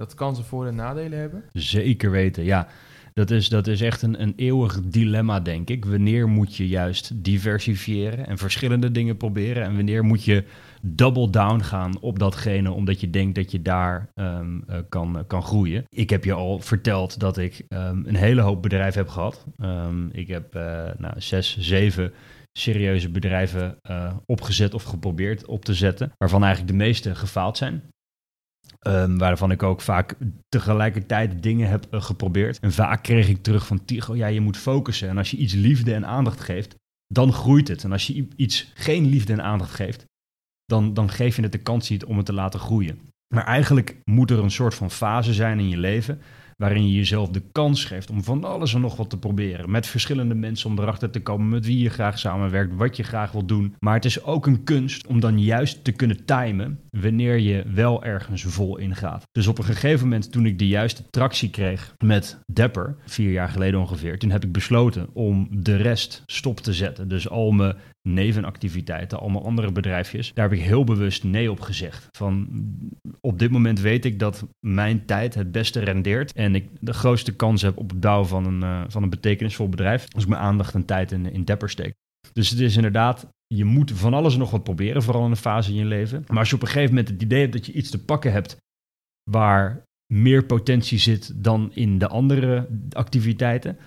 Dat 0.00 0.14
kan 0.14 0.36
ze 0.36 0.42
voor- 0.42 0.66
en 0.66 0.74
nadelen 0.74 1.18
hebben? 1.18 1.44
Zeker 1.52 2.10
weten, 2.10 2.44
ja. 2.44 2.66
Dat 3.12 3.30
is, 3.30 3.48
dat 3.48 3.66
is 3.66 3.80
echt 3.80 4.02
een, 4.02 4.22
een 4.22 4.32
eeuwig 4.36 4.80
dilemma, 4.80 5.40
denk 5.40 5.70
ik. 5.70 5.84
Wanneer 5.84 6.28
moet 6.28 6.56
je 6.56 6.68
juist 6.68 7.24
diversifiëren 7.24 8.26
en 8.26 8.38
verschillende 8.38 8.90
dingen 8.90 9.16
proberen? 9.16 9.62
En 9.62 9.74
wanneer 9.76 10.04
moet 10.04 10.24
je 10.24 10.44
double 10.82 11.30
down 11.30 11.60
gaan 11.60 12.00
op 12.00 12.18
datgene, 12.18 12.70
omdat 12.70 13.00
je 13.00 13.10
denkt 13.10 13.34
dat 13.34 13.50
je 13.50 13.62
daar 13.62 14.08
um, 14.14 14.64
uh, 14.70 14.76
kan, 14.88 15.16
uh, 15.16 15.22
kan 15.26 15.42
groeien? 15.42 15.84
Ik 15.88 16.10
heb 16.10 16.24
je 16.24 16.32
al 16.32 16.58
verteld 16.58 17.18
dat 17.18 17.38
ik 17.38 17.64
um, 17.68 18.04
een 18.06 18.16
hele 18.16 18.40
hoop 18.40 18.62
bedrijven 18.62 19.00
heb 19.00 19.10
gehad. 19.10 19.46
Um, 19.58 20.08
ik 20.12 20.28
heb 20.28 20.56
uh, 20.56 20.62
nou, 20.98 21.14
zes, 21.16 21.58
zeven 21.58 22.12
serieuze 22.52 23.10
bedrijven 23.10 23.78
opgezet 24.26 24.74
of 24.74 24.82
geprobeerd 24.82 25.46
op 25.46 25.64
te 25.64 25.74
zetten, 25.74 26.12
waarvan 26.16 26.42
eigenlijk 26.44 26.72
de 26.72 26.84
meeste 26.84 27.14
gefaald 27.14 27.56
zijn. 27.56 27.82
Um, 28.86 29.18
waarvan 29.18 29.50
ik 29.50 29.62
ook 29.62 29.80
vaak 29.80 30.16
tegelijkertijd 30.48 31.42
dingen 31.42 31.68
heb 31.68 31.86
uh, 31.90 32.02
geprobeerd. 32.02 32.58
En 32.58 32.72
vaak 32.72 33.02
kreeg 33.02 33.28
ik 33.28 33.42
terug 33.42 33.66
van 33.66 33.84
Tigo, 33.84 34.16
ja, 34.16 34.26
je 34.26 34.40
moet 34.40 34.56
focussen. 34.56 35.08
En 35.08 35.18
als 35.18 35.30
je 35.30 35.36
iets 35.36 35.54
liefde 35.54 35.94
en 35.94 36.06
aandacht 36.06 36.40
geeft, 36.40 36.74
dan 37.06 37.32
groeit 37.32 37.68
het. 37.68 37.84
En 37.84 37.92
als 37.92 38.06
je 38.06 38.28
iets 38.36 38.72
geen 38.74 39.06
liefde 39.06 39.32
en 39.32 39.42
aandacht 39.42 39.74
geeft, 39.74 40.04
dan, 40.64 40.94
dan 40.94 41.10
geef 41.10 41.36
je 41.36 41.42
het 41.42 41.52
de 41.52 41.58
kans 41.58 41.88
niet 41.88 42.04
om 42.04 42.16
het 42.16 42.26
te 42.26 42.32
laten 42.32 42.60
groeien. 42.60 43.00
Maar 43.34 43.44
eigenlijk 43.44 43.96
moet 44.04 44.30
er 44.30 44.38
een 44.38 44.50
soort 44.50 44.74
van 44.74 44.90
fase 44.90 45.34
zijn 45.34 45.58
in 45.58 45.68
je 45.68 45.78
leven 45.78 46.20
waarin 46.60 46.86
je 46.86 46.94
jezelf 46.94 47.28
de 47.28 47.42
kans 47.52 47.84
geeft 47.84 48.10
om 48.10 48.24
van 48.24 48.44
alles 48.44 48.74
en 48.74 48.80
nog 48.80 48.96
wat 48.96 49.10
te 49.10 49.18
proberen. 49.18 49.70
Met 49.70 49.86
verschillende 49.86 50.34
mensen 50.34 50.70
om 50.70 50.78
erachter 50.78 51.10
te 51.10 51.22
komen 51.22 51.48
met 51.48 51.66
wie 51.66 51.78
je 51.78 51.90
graag 51.90 52.18
samenwerkt, 52.18 52.76
wat 52.76 52.96
je 52.96 53.02
graag 53.02 53.32
wil 53.32 53.46
doen. 53.46 53.74
Maar 53.78 53.94
het 53.94 54.04
is 54.04 54.22
ook 54.22 54.46
een 54.46 54.64
kunst 54.64 55.06
om 55.06 55.20
dan 55.20 55.40
juist 55.40 55.84
te 55.84 55.92
kunnen 55.92 56.24
timen 56.24 56.80
wanneer 56.90 57.38
je 57.38 57.64
wel 57.74 58.04
ergens 58.04 58.42
vol 58.42 58.78
ingaat. 58.78 59.22
Dus 59.32 59.46
op 59.46 59.58
een 59.58 59.64
gegeven 59.64 60.08
moment 60.08 60.32
toen 60.32 60.46
ik 60.46 60.58
de 60.58 60.68
juiste 60.68 61.02
tractie 61.10 61.50
kreeg 61.50 61.94
met 62.04 62.38
Dapper, 62.52 62.96
vier 63.06 63.30
jaar 63.30 63.48
geleden 63.48 63.80
ongeveer, 63.80 64.18
toen 64.18 64.30
heb 64.30 64.44
ik 64.44 64.52
besloten 64.52 65.08
om 65.12 65.48
de 65.50 65.76
rest 65.76 66.22
stop 66.26 66.60
te 66.60 66.72
zetten. 66.72 67.08
Dus 67.08 67.28
al 67.28 67.50
mijn 67.50 67.74
nevenactiviteiten, 68.08 69.20
allemaal 69.20 69.44
andere 69.44 69.72
bedrijfjes. 69.72 70.34
Daar 70.34 70.48
heb 70.48 70.58
ik 70.58 70.64
heel 70.64 70.84
bewust 70.84 71.24
nee 71.24 71.50
op 71.50 71.60
gezegd. 71.60 72.08
Van 72.16 72.48
op 73.20 73.38
dit 73.38 73.50
moment 73.50 73.80
weet 73.80 74.04
ik 74.04 74.18
dat 74.18 74.46
mijn 74.66 75.06
tijd 75.06 75.34
het 75.34 75.52
beste 75.52 75.80
rendeert 75.80 76.32
en 76.32 76.54
ik 76.54 76.68
de 76.80 76.92
grootste 76.92 77.36
kans 77.36 77.62
heb 77.62 77.76
op 77.76 77.90
het 77.90 78.00
bouwen 78.00 78.28
van 78.28 78.46
een, 78.46 78.62
uh, 78.62 78.84
van 78.88 79.02
een 79.02 79.10
betekenisvol 79.10 79.68
bedrijf 79.68 80.06
als 80.14 80.22
ik 80.22 80.28
mijn 80.28 80.42
aandacht 80.42 80.74
en 80.74 80.84
tijd 80.84 81.12
in, 81.12 81.32
in 81.32 81.44
Dapper 81.44 81.70
steek. 81.70 81.94
Dus 82.32 82.50
het 82.50 82.60
is 82.60 82.76
inderdaad, 82.76 83.28
je 83.46 83.64
moet 83.64 83.92
van 83.92 84.14
alles 84.14 84.36
nog 84.36 84.50
wat 84.50 84.62
proberen, 84.62 85.02
vooral 85.02 85.24
in 85.24 85.30
een 85.30 85.36
fase 85.36 85.70
in 85.70 85.76
je 85.76 85.84
leven. 85.84 86.24
Maar 86.26 86.38
als 86.38 86.48
je 86.48 86.54
op 86.54 86.62
een 86.62 86.68
gegeven 86.68 86.94
moment 86.94 87.08
het 87.08 87.22
idee 87.22 87.40
hebt 87.40 87.52
dat 87.52 87.66
je 87.66 87.72
iets 87.72 87.90
te 87.90 88.04
pakken 88.04 88.32
hebt 88.32 88.56
waar 89.30 89.82
meer 90.12 90.44
potentie 90.44 90.98
zit 90.98 91.44
dan 91.44 91.72
in 91.74 91.98
de 91.98 92.08
andere 92.08 92.68
activiteiten, 92.90 93.78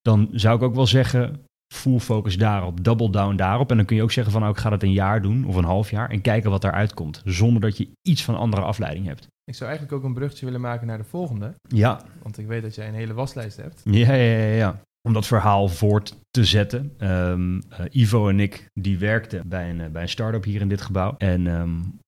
dan 0.00 0.28
zou 0.32 0.56
ik 0.56 0.62
ook 0.62 0.74
wel 0.74 0.86
zeggen, 0.86 1.44
full 1.72 1.98
focus 1.98 2.36
daarop, 2.36 2.84
double 2.84 3.10
down 3.10 3.36
daarop. 3.36 3.70
En 3.70 3.76
dan 3.76 3.86
kun 3.86 3.96
je 3.96 4.02
ook 4.02 4.12
zeggen 4.12 4.32
van 4.32 4.40
nou, 4.40 4.52
ik 4.52 4.60
ga 4.60 4.70
dat 4.70 4.82
een 4.82 4.92
jaar 4.92 5.22
doen 5.22 5.44
of 5.44 5.56
een 5.56 5.64
half 5.64 5.90
jaar 5.90 6.10
en 6.10 6.20
kijken 6.20 6.50
wat 6.50 6.64
eruit 6.64 6.94
komt. 6.94 7.22
Zonder 7.24 7.60
dat 7.60 7.76
je 7.76 7.88
iets 8.02 8.24
van 8.24 8.36
andere 8.36 8.62
afleiding 8.62 9.06
hebt. 9.06 9.26
Ik 9.44 9.54
zou 9.54 9.70
eigenlijk 9.70 9.98
ook 9.98 10.08
een 10.08 10.14
bruggetje 10.14 10.44
willen 10.44 10.60
maken 10.60 10.86
naar 10.86 10.98
de 10.98 11.04
volgende. 11.04 11.54
Ja. 11.68 12.00
Want 12.22 12.38
ik 12.38 12.46
weet 12.46 12.62
dat 12.62 12.74
jij 12.74 12.88
een 12.88 12.94
hele 12.94 13.14
waslijst 13.14 13.56
hebt. 13.56 13.80
Ja, 13.84 14.12
ja, 14.12 14.36
ja. 14.36 14.54
ja. 14.54 14.80
Om 15.08 15.12
dat 15.12 15.26
verhaal 15.26 15.68
voort 15.68 16.16
te 16.30 16.44
zetten. 16.44 16.92
Um, 16.98 17.54
uh, 17.54 17.60
Ivo 17.90 18.28
en 18.28 18.40
ik, 18.40 18.66
die 18.74 18.98
werkten 18.98 19.48
bij 19.48 19.70
een, 19.70 19.78
uh, 19.78 19.86
bij 19.86 20.02
een 20.02 20.08
start-up 20.08 20.44
hier 20.44 20.60
in 20.60 20.68
dit 20.68 20.80
gebouw. 20.80 21.14
En 21.18 21.46
um, 21.46 21.98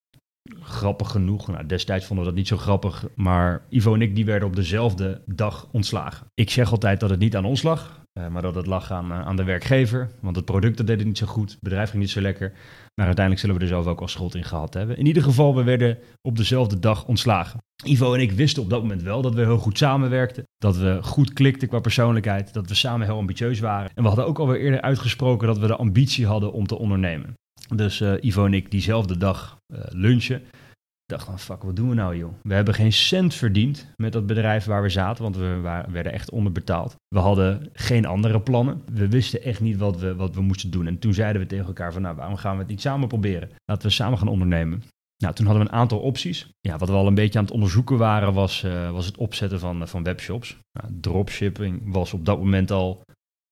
grappig 0.61 1.11
genoeg, 1.11 1.47
nou, 1.47 1.65
destijds 1.65 2.05
vonden 2.05 2.25
we 2.25 2.31
dat 2.31 2.39
niet 2.39 2.47
zo 2.47 2.57
grappig, 2.57 3.05
maar 3.15 3.61
Ivo 3.69 3.93
en 3.93 4.01
ik 4.01 4.15
die 4.15 4.25
werden 4.25 4.47
op 4.47 4.55
dezelfde 4.55 5.21
dag 5.25 5.67
ontslagen. 5.71 6.27
Ik 6.33 6.49
zeg 6.49 6.71
altijd 6.71 6.99
dat 6.99 7.09
het 7.09 7.19
niet 7.19 7.35
aan 7.35 7.45
ons 7.45 7.63
lag. 7.63 8.03
Uh, 8.19 8.27
maar 8.27 8.41
dat 8.41 8.55
het 8.55 8.65
lag 8.65 8.91
aan, 8.91 9.11
uh, 9.11 9.25
aan 9.25 9.35
de 9.35 9.43
werkgever, 9.43 10.09
want 10.19 10.35
het 10.35 10.45
product 10.45 10.87
dat 10.87 11.03
niet 11.03 11.17
zo 11.17 11.25
goed, 11.25 11.51
het 11.51 11.61
bedrijf 11.61 11.89
ging 11.89 12.01
niet 12.01 12.11
zo 12.11 12.21
lekker. 12.21 12.51
Maar 12.93 13.05
uiteindelijk 13.05 13.39
zullen 13.39 13.55
we 13.55 13.61
er 13.61 13.67
zelf 13.67 13.85
ook 13.85 14.01
al 14.01 14.07
schuld 14.07 14.35
in 14.35 14.43
gehad 14.43 14.73
hebben. 14.73 14.97
In 14.97 15.05
ieder 15.05 15.23
geval, 15.23 15.55
we 15.55 15.63
werden 15.63 15.97
op 16.21 16.37
dezelfde 16.37 16.79
dag 16.79 17.05
ontslagen. 17.05 17.59
Ivo 17.83 18.13
en 18.13 18.21
ik 18.21 18.31
wisten 18.31 18.63
op 18.63 18.69
dat 18.69 18.81
moment 18.81 19.01
wel 19.01 19.21
dat 19.21 19.33
we 19.33 19.41
heel 19.41 19.57
goed 19.57 19.77
samenwerkten. 19.77 20.43
Dat 20.57 20.77
we 20.77 20.99
goed 21.01 21.33
klikten 21.33 21.67
qua 21.67 21.79
persoonlijkheid. 21.79 22.53
Dat 22.53 22.67
we 22.67 22.75
samen 22.75 23.07
heel 23.07 23.17
ambitieus 23.17 23.59
waren. 23.59 23.91
En 23.95 24.01
we 24.01 24.07
hadden 24.07 24.27
ook 24.27 24.39
alweer 24.39 24.59
eerder 24.59 24.81
uitgesproken 24.81 25.47
dat 25.47 25.57
we 25.57 25.67
de 25.67 25.75
ambitie 25.75 26.25
hadden 26.25 26.51
om 26.51 26.67
te 26.67 26.77
ondernemen. 26.77 27.33
Dus 27.75 27.99
uh, 27.99 28.13
Ivo 28.19 28.45
en 28.45 28.53
ik 28.53 28.71
diezelfde 28.71 29.17
dag 29.17 29.57
lunchen 29.89 30.41
dacht 31.05 31.27
dan, 31.27 31.39
fuck, 31.39 31.63
wat 31.63 31.75
doen 31.75 31.89
we 31.89 31.95
nou 31.95 32.17
joh? 32.17 32.33
We 32.41 32.53
hebben 32.53 32.73
geen 32.73 32.93
cent 32.93 33.33
verdiend 33.33 33.87
met 33.95 34.13
dat 34.13 34.25
bedrijf 34.25 34.65
waar 34.65 34.81
we 34.81 34.89
zaten, 34.89 35.23
want 35.23 35.37
we 35.37 35.59
waren, 35.61 35.91
werden 35.91 36.11
echt 36.11 36.31
onderbetaald. 36.31 36.95
We 37.07 37.19
hadden 37.19 37.69
geen 37.73 38.05
andere 38.05 38.41
plannen. 38.41 38.81
We 38.93 39.07
wisten 39.07 39.43
echt 39.43 39.59
niet 39.59 39.77
wat 39.77 39.99
we, 39.99 40.15
wat 40.15 40.35
we 40.35 40.41
moesten 40.41 40.71
doen. 40.71 40.87
En 40.87 40.99
toen 40.99 41.13
zeiden 41.13 41.41
we 41.41 41.47
tegen 41.47 41.65
elkaar 41.65 41.93
van, 41.93 42.01
nou, 42.01 42.15
waarom 42.15 42.35
gaan 42.35 42.53
we 42.53 42.59
het 42.59 42.69
niet 42.69 42.81
samen 42.81 43.07
proberen? 43.07 43.49
Laten 43.65 43.87
we 43.87 43.93
samen 43.93 44.17
gaan 44.17 44.27
ondernemen. 44.27 44.83
Nou, 45.17 45.33
toen 45.33 45.45
hadden 45.45 45.65
we 45.65 45.71
een 45.71 45.77
aantal 45.77 45.99
opties. 45.99 46.49
Ja, 46.59 46.77
wat 46.77 46.89
we 46.89 46.95
al 46.95 47.07
een 47.07 47.15
beetje 47.15 47.39
aan 47.39 47.45
het 47.45 47.53
onderzoeken 47.53 47.97
waren, 47.97 48.33
was, 48.33 48.63
uh, 48.63 48.91
was 48.91 49.05
het 49.05 49.17
opzetten 49.17 49.59
van, 49.59 49.87
van 49.87 50.03
webshops. 50.03 50.57
Nou, 50.71 50.99
dropshipping 51.01 51.93
was 51.93 52.13
op 52.13 52.25
dat 52.25 52.37
moment 52.37 52.71
al 52.71 53.03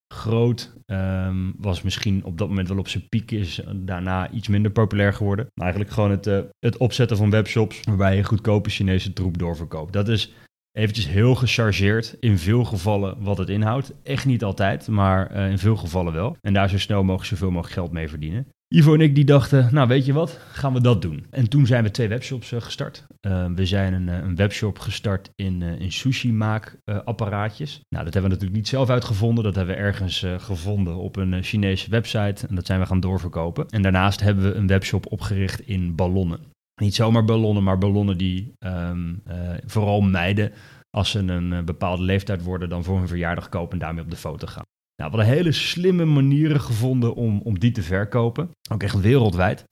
groot. 0.08 0.72
Um, 0.86 1.54
was 1.58 1.82
misschien 1.82 2.24
op 2.24 2.38
dat 2.38 2.48
moment 2.48 2.68
wel 2.68 2.78
op 2.78 2.88
zijn 2.88 3.08
piek, 3.08 3.30
is 3.30 3.60
daarna 3.76 4.30
iets 4.30 4.48
minder 4.48 4.70
populair 4.70 5.12
geworden. 5.12 5.46
Maar 5.54 5.64
eigenlijk 5.64 5.94
gewoon 5.94 6.10
het, 6.10 6.26
uh, 6.26 6.40
het 6.58 6.76
opzetten 6.76 7.16
van 7.16 7.30
webshops 7.30 7.80
waarbij 7.84 8.16
je 8.16 8.24
goedkope 8.24 8.70
Chinese 8.70 9.12
troep 9.12 9.38
doorverkoopt. 9.38 9.92
Dat 9.92 10.08
is 10.08 10.32
eventjes 10.74 11.08
heel 11.08 11.34
gechargeerd 11.34 12.16
in 12.20 12.38
veel 12.38 12.64
gevallen 12.64 13.16
wat 13.18 13.38
het 13.38 13.48
inhoudt. 13.48 13.92
Echt 14.02 14.26
niet 14.26 14.44
altijd, 14.44 14.88
maar 14.88 15.36
uh, 15.36 15.50
in 15.50 15.58
veel 15.58 15.76
gevallen 15.76 16.12
wel. 16.12 16.36
En 16.40 16.52
daar 16.52 16.68
zo 16.68 16.78
snel 16.78 17.02
mogelijk 17.02 17.28
zoveel 17.28 17.50
mogelijk 17.50 17.74
geld 17.74 17.92
mee 17.92 18.08
verdienen. 18.08 18.46
Ivo 18.68 18.94
en 18.94 19.00
ik 19.00 19.14
die 19.14 19.24
dachten, 19.24 19.68
nou 19.72 19.88
weet 19.88 20.06
je 20.06 20.12
wat, 20.12 20.38
gaan 20.52 20.72
we 20.72 20.80
dat 20.80 21.02
doen. 21.02 21.26
En 21.30 21.48
toen 21.48 21.66
zijn 21.66 21.82
we 21.82 21.90
twee 21.90 22.08
webshops 22.08 22.52
uh, 22.52 22.60
gestart. 22.60 23.06
Uh, 23.26 23.46
we 23.54 23.66
zijn 23.66 23.92
een, 23.92 24.08
een, 24.08 24.36
webshop 24.36 24.78
gestart 24.78 25.30
in, 25.34 25.62
in 25.62 25.92
sushi 25.92 26.32
maak 26.32 26.78
apparaatjes. 27.04 27.80
Nou, 27.88 28.04
dat 28.04 28.14
hebben 28.14 28.22
we 28.22 28.28
natuurlijk 28.28 28.56
niet 28.56 28.68
zelf 28.68 28.90
uitgevonden. 28.90 29.44
Dat 29.44 29.54
hebben 29.54 29.74
we 29.74 29.80
ergens 29.80 30.26
gevonden 30.38 30.96
op 30.96 31.16
een 31.16 31.42
Chinese 31.42 31.90
website. 31.90 32.46
En 32.46 32.54
dat 32.54 32.66
zijn 32.66 32.80
we 32.80 32.86
gaan 32.86 33.00
doorverkopen. 33.00 33.68
En 33.68 33.82
daarnaast 33.82 34.20
hebben 34.20 34.44
we 34.44 34.54
een 34.54 34.66
webshop 34.66 35.12
opgericht 35.12 35.60
in 35.60 35.94
ballonnen. 35.94 36.40
Niet 36.80 36.94
zomaar 36.94 37.24
ballonnen, 37.24 37.62
maar 37.62 37.78
ballonnen 37.78 38.18
die 38.18 38.52
um, 38.58 39.22
vooral 39.66 40.00
meiden 40.00 40.52
als 40.90 41.10
ze 41.10 41.18
een 41.18 41.64
bepaalde 41.64 42.02
leeftijd 42.02 42.42
worden, 42.42 42.68
dan 42.68 42.84
voor 42.84 42.98
hun 42.98 43.08
verjaardag 43.08 43.48
kopen 43.48 43.72
en 43.72 43.78
daarmee 43.78 44.04
op 44.04 44.10
de 44.10 44.16
foto 44.16 44.46
gaan. 44.46 44.64
Nou, 44.96 45.10
we 45.10 45.16
hadden 45.16 45.34
hele 45.34 45.52
slimme 45.52 46.04
manieren 46.04 46.60
gevonden 46.60 47.14
om, 47.14 47.40
om 47.40 47.58
die 47.58 47.70
te 47.70 47.82
verkopen. 47.82 48.50
Ook 48.72 48.82
echt 48.82 49.00
wereldwijd. 49.00 49.64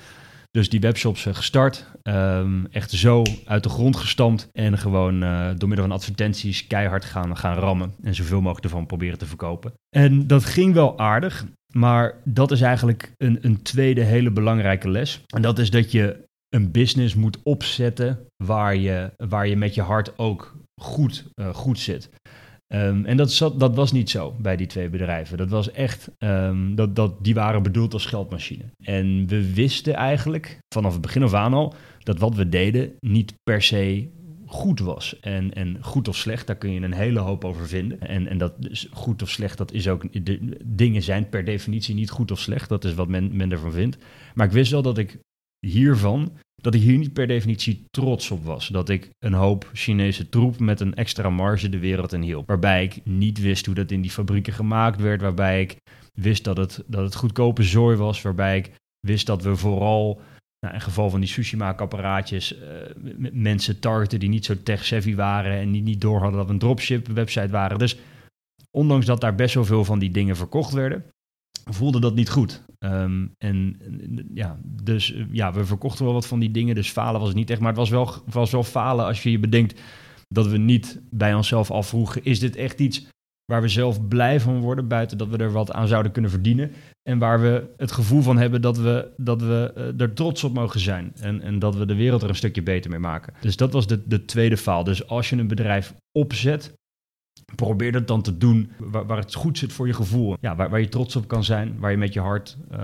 Dus 0.50 0.68
die 0.68 0.80
webshops 0.80 1.26
gestart, 1.30 1.87
um, 2.02 2.66
echt 2.66 2.90
zo 2.90 3.23
uit 3.44 3.62
de 3.62 3.68
grond 3.68 3.97
gestampt 3.97 4.49
en 4.52 4.78
gewoon 4.78 5.21
door 5.56 5.68
middel 5.68 5.87
van 5.87 5.92
advertenties 5.92 6.66
keihard 6.66 7.04
gaan, 7.04 7.37
gaan 7.37 7.56
rammen 7.56 7.94
en 8.02 8.14
zoveel 8.14 8.40
mogelijk 8.40 8.64
ervan 8.64 8.87
proberen 8.87 9.18
te 9.18 9.26
verkopen. 9.26 9.73
En 9.97 10.26
dat 10.26 10.44
ging 10.44 10.75
wel 10.75 10.99
aardig, 10.99 11.47
maar 11.75 12.14
dat 12.25 12.50
is 12.50 12.61
eigenlijk 12.61 13.12
een, 13.16 13.38
een 13.40 13.62
tweede 13.62 14.02
hele 14.02 14.30
belangrijke 14.30 14.90
les. 14.90 15.23
En 15.35 15.42
dat 15.42 15.59
is 15.59 15.71
dat 15.71 15.92
je 15.92 16.25
een 16.54 16.71
business 16.71 17.14
moet 17.14 17.38
opzetten 17.42 18.26
waar 18.44 18.76
je, 18.76 19.11
waar 19.16 19.47
je 19.47 19.56
met 19.56 19.75
je 19.75 19.82
hart 19.82 20.18
ook 20.18 20.56
goed, 20.80 21.25
uh, 21.35 21.54
goed 21.54 21.78
zit. 21.78 22.11
Um, 22.75 23.04
en 23.04 23.16
dat, 23.16 23.52
dat 23.59 23.75
was 23.75 23.92
niet 23.92 24.11
zo 24.11 24.35
bij 24.40 24.56
die 24.56 24.66
twee 24.66 24.88
bedrijven. 24.88 25.38
Dat 25.38 25.50
was 25.50 25.71
echt, 25.71 26.11
um, 26.18 26.75
dat, 26.75 26.97
dat, 26.97 27.25
die 27.25 27.35
waren 27.35 27.62
bedoeld 27.62 27.92
als 27.92 28.06
geldmachine. 28.06 28.64
En 28.85 29.26
we 29.26 29.54
wisten 29.54 29.94
eigenlijk 29.94 30.59
vanaf 30.75 30.92
het 30.92 31.00
begin 31.00 31.23
af 31.23 31.35
aan 31.35 31.54
al 31.54 31.75
dat 31.99 32.18
wat 32.18 32.35
we 32.35 32.49
deden 32.49 32.92
niet 33.00 33.35
per 33.42 33.62
se 33.62 34.09
goed 34.47 34.80
was. 34.80 35.21
En, 35.21 35.52
en 35.52 35.76
goed 35.80 36.09
of 36.09 36.16
slecht, 36.16 36.47
daar 36.47 36.56
kun 36.56 36.73
je 36.73 36.80
een 36.80 36.94
hele 36.94 37.18
hoop 37.18 37.44
over 37.44 37.66
vinden. 37.66 38.00
En, 38.00 38.26
en 38.26 38.38
dat 38.38 38.52
is 38.68 38.88
goed 38.92 39.23
of 39.23 39.30
slecht, 39.30 39.59
dat 39.59 39.73
is 39.73 39.88
ook. 39.88 40.25
De, 40.25 40.59
dingen 40.64 41.02
zijn 41.02 41.28
per 41.28 41.44
definitie 41.44 41.94
niet 41.94 42.11
goed 42.11 42.30
of 42.30 42.38
slecht. 42.38 42.68
Dat 42.68 42.85
is 42.85 42.94
wat 42.94 43.09
men, 43.09 43.37
men 43.37 43.52
ervan 43.52 43.73
vindt. 43.73 43.99
Maar 44.35 44.47
ik 44.47 44.52
wist 44.52 44.71
wel 44.71 44.82
dat 44.82 44.99
ik 44.99 45.18
hiervan 45.66 46.33
dat 46.62 46.75
ik 46.75 46.81
hier 46.81 46.99
niet 46.99 47.12
per 47.12 47.26
definitie 47.26 47.85
trots 47.90 48.31
op 48.31 48.45
was. 48.45 48.69
Dat 48.69 48.88
ik 48.88 49.11
een 49.19 49.33
hoop 49.33 49.71
Chinese 49.73 50.28
troep 50.28 50.59
met 50.59 50.81
een 50.81 50.95
extra 50.95 51.31
marge 51.31 51.69
de 51.69 51.78
wereld 51.78 52.12
in 52.12 52.23
hielp. 52.23 52.47
Waarbij 52.47 52.85
ik 52.85 53.00
niet 53.04 53.40
wist 53.40 53.66
hoe 53.66 53.75
dat 53.75 53.90
in 53.90 54.00
die 54.00 54.11
fabrieken 54.11 54.52
gemaakt 54.52 55.00
werd. 55.00 55.21
Waarbij 55.21 55.61
ik 55.61 55.76
wist 56.14 56.45
dat 56.45 56.57
het, 56.57 56.83
dat 56.87 57.04
het 57.04 57.14
goedkope 57.14 57.62
zooi 57.62 57.97
was. 57.97 58.23
Waarbij 58.23 58.57
ik 58.57 58.71
wist 59.00 59.26
dat 59.26 59.42
we 59.42 59.57
vooral, 59.57 60.21
nou, 60.61 60.75
in 60.75 60.81
geval 60.81 61.11
van 61.11 61.21
die 61.21 61.28
sushi-maakapparaatjes, 61.28 62.57
uh, 62.57 62.61
mensen 63.33 63.81
targeten 63.81 64.21
die 64.21 64.28
niet 64.28 64.45
zo 64.45 64.62
tech-savvy 64.62 65.14
waren. 65.14 65.59
En 65.59 65.73
die 65.73 65.83
niet 65.83 66.00
door 66.00 66.21
hadden 66.21 66.37
dat 66.37 66.47
we 66.47 66.52
een 66.52 66.59
dropship-website 66.59 67.50
waren. 67.50 67.78
Dus 67.78 67.97
ondanks 68.71 69.07
dat 69.07 69.21
daar 69.21 69.35
best 69.35 69.54
wel 69.54 69.64
veel 69.64 69.85
van 69.85 69.99
die 69.99 70.11
dingen 70.11 70.37
verkocht 70.37 70.73
werden, 70.73 71.04
voelde 71.64 72.00
dat 72.00 72.14
niet 72.14 72.30
goed. 72.30 72.62
Um, 72.78 73.35
en 73.38 73.76
ja, 74.35 74.59
dus 74.64 75.14
ja, 75.30 75.52
we 75.52 75.64
verkochten 75.64 76.04
wel 76.04 76.14
wat 76.14 76.26
van 76.26 76.38
die 76.38 76.50
dingen, 76.50 76.75
dus 76.75 76.90
falen 76.90 77.21
was 77.21 77.28
het 77.28 77.38
niet 77.38 77.50
echt. 77.50 77.61
Maar 77.61 77.68
het 77.68 77.78
was 77.78 77.90
wel, 77.90 78.14
was 78.26 78.50
wel 78.50 78.64
falen 78.64 79.04
als 79.04 79.23
je 79.23 79.30
je 79.30 79.38
bedenkt 79.38 79.80
dat 80.28 80.47
we 80.47 80.56
niet 80.56 81.00
bij 81.11 81.35
onszelf 81.35 81.71
afvroegen, 81.71 82.25
is 82.25 82.40
dit 82.40 82.56
echt 82.56 82.80
iets 82.80 83.06
waar 83.44 83.62
we 83.62 83.68
zelf 83.68 84.09
blij 84.09 84.40
van 84.40 84.61
worden, 84.61 84.88
buiten 84.88 85.18
dat 85.18 85.28
we 85.28 85.37
er 85.37 85.52
wat 85.52 85.73
aan 85.73 85.88
zouden 85.88 86.12
kunnen 86.12 86.30
verdienen. 86.30 86.73
En 87.02 87.18
waar 87.18 87.40
we 87.40 87.73
het 87.76 87.92
gevoel 87.92 88.23
van 88.23 88.38
hebben 88.38 88.61
dat 88.61 88.78
we, 88.78 89.11
dat 89.16 89.40
we 89.40 89.73
uh, 89.76 90.00
er 90.00 90.14
trots 90.14 90.44
op 90.44 90.54
mogen 90.54 90.80
zijn. 90.80 91.12
En, 91.21 91.40
en 91.40 91.59
dat 91.59 91.76
we 91.76 91.87
de 91.87 91.94
wereld 91.94 92.23
er 92.23 92.28
een 92.28 92.35
stukje 92.35 92.62
beter 92.62 92.90
mee 92.90 93.00
maken. 93.00 93.35
Dus 93.40 93.56
dat 93.56 93.73
was 93.73 93.87
de, 93.87 94.02
de 94.06 94.25
tweede 94.25 94.56
faal. 94.56 94.85
Dus 94.85 95.06
als 95.06 95.30
je 95.30 95.37
een 95.37 95.49
bedrijf 95.49 95.94
opzet, 96.18 96.73
probeer 97.54 97.92
dat 97.92 98.06
dan 98.06 98.23
te 98.23 98.37
doen 98.37 98.73
waar, 98.78 99.06
waar, 99.06 99.16
het 99.16 99.35
goed 99.35 99.59
zit 99.59 99.73
voor 99.73 99.87
je 99.87 99.92
gevoel. 99.92 100.37
Ja, 100.40 100.56
waar, 100.56 100.71
waar, 100.71 100.80
je 100.80 100.88
trots 100.88 101.16
op 101.16 101.28
kan 101.28 101.44
zijn, 101.44 101.78
waar 101.78 101.90
je 101.90 101.97
met 101.97 102.12
je 102.12 102.21
hart 102.21 102.56
uh, 102.73 102.78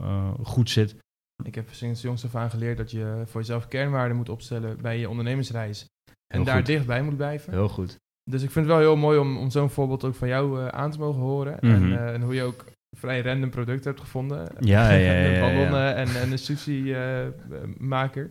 uh, 0.00 0.30
goed 0.42 0.70
zit. 0.70 0.96
Ik 1.44 1.54
heb 1.54 1.68
sinds 1.70 2.02
jongs 2.02 2.24
af 2.24 2.34
aan 2.34 2.50
geleerd 2.50 2.76
dat 2.76 2.90
je 2.90 3.22
voor 3.26 3.40
jezelf 3.40 3.68
kernwaarden 3.68 4.16
moet 4.16 4.28
opstellen 4.28 4.80
bij 4.80 4.98
je 4.98 5.08
ondernemersreis. 5.08 5.86
En 6.04 6.16
Heel 6.26 6.44
daar 6.44 6.56
goed. 6.56 6.66
dichtbij 6.66 7.02
moet 7.02 7.16
blijven. 7.16 7.52
Heel 7.52 7.68
goed. 7.68 7.96
Dus 8.30 8.42
ik 8.42 8.50
vind 8.50 8.66
het 8.66 8.74
wel 8.74 8.84
heel 8.84 8.96
mooi 8.96 9.18
om, 9.18 9.36
om 9.36 9.50
zo'n 9.50 9.70
voorbeeld 9.70 10.04
ook 10.04 10.14
van 10.14 10.28
jou 10.28 10.60
uh, 10.60 10.68
aan 10.68 10.90
te 10.90 10.98
mogen 10.98 11.20
horen. 11.20 11.56
Mhm. 11.60 11.92
en, 11.92 12.12
en 12.12 12.22
hoe 12.22 12.34
je 12.34 12.42
ook 12.42 12.64
vrij 12.96 13.20
random 13.20 13.50
producten 13.50 13.90
hebt 13.90 14.02
gevonden. 14.02 14.48
Ja, 14.60 14.90
ja, 14.90 14.96
ja, 14.96 15.12
ja, 15.12 15.94
en, 15.94 16.08
en 16.08 16.32
een 16.32 16.38
sushi-maker. 16.38 18.30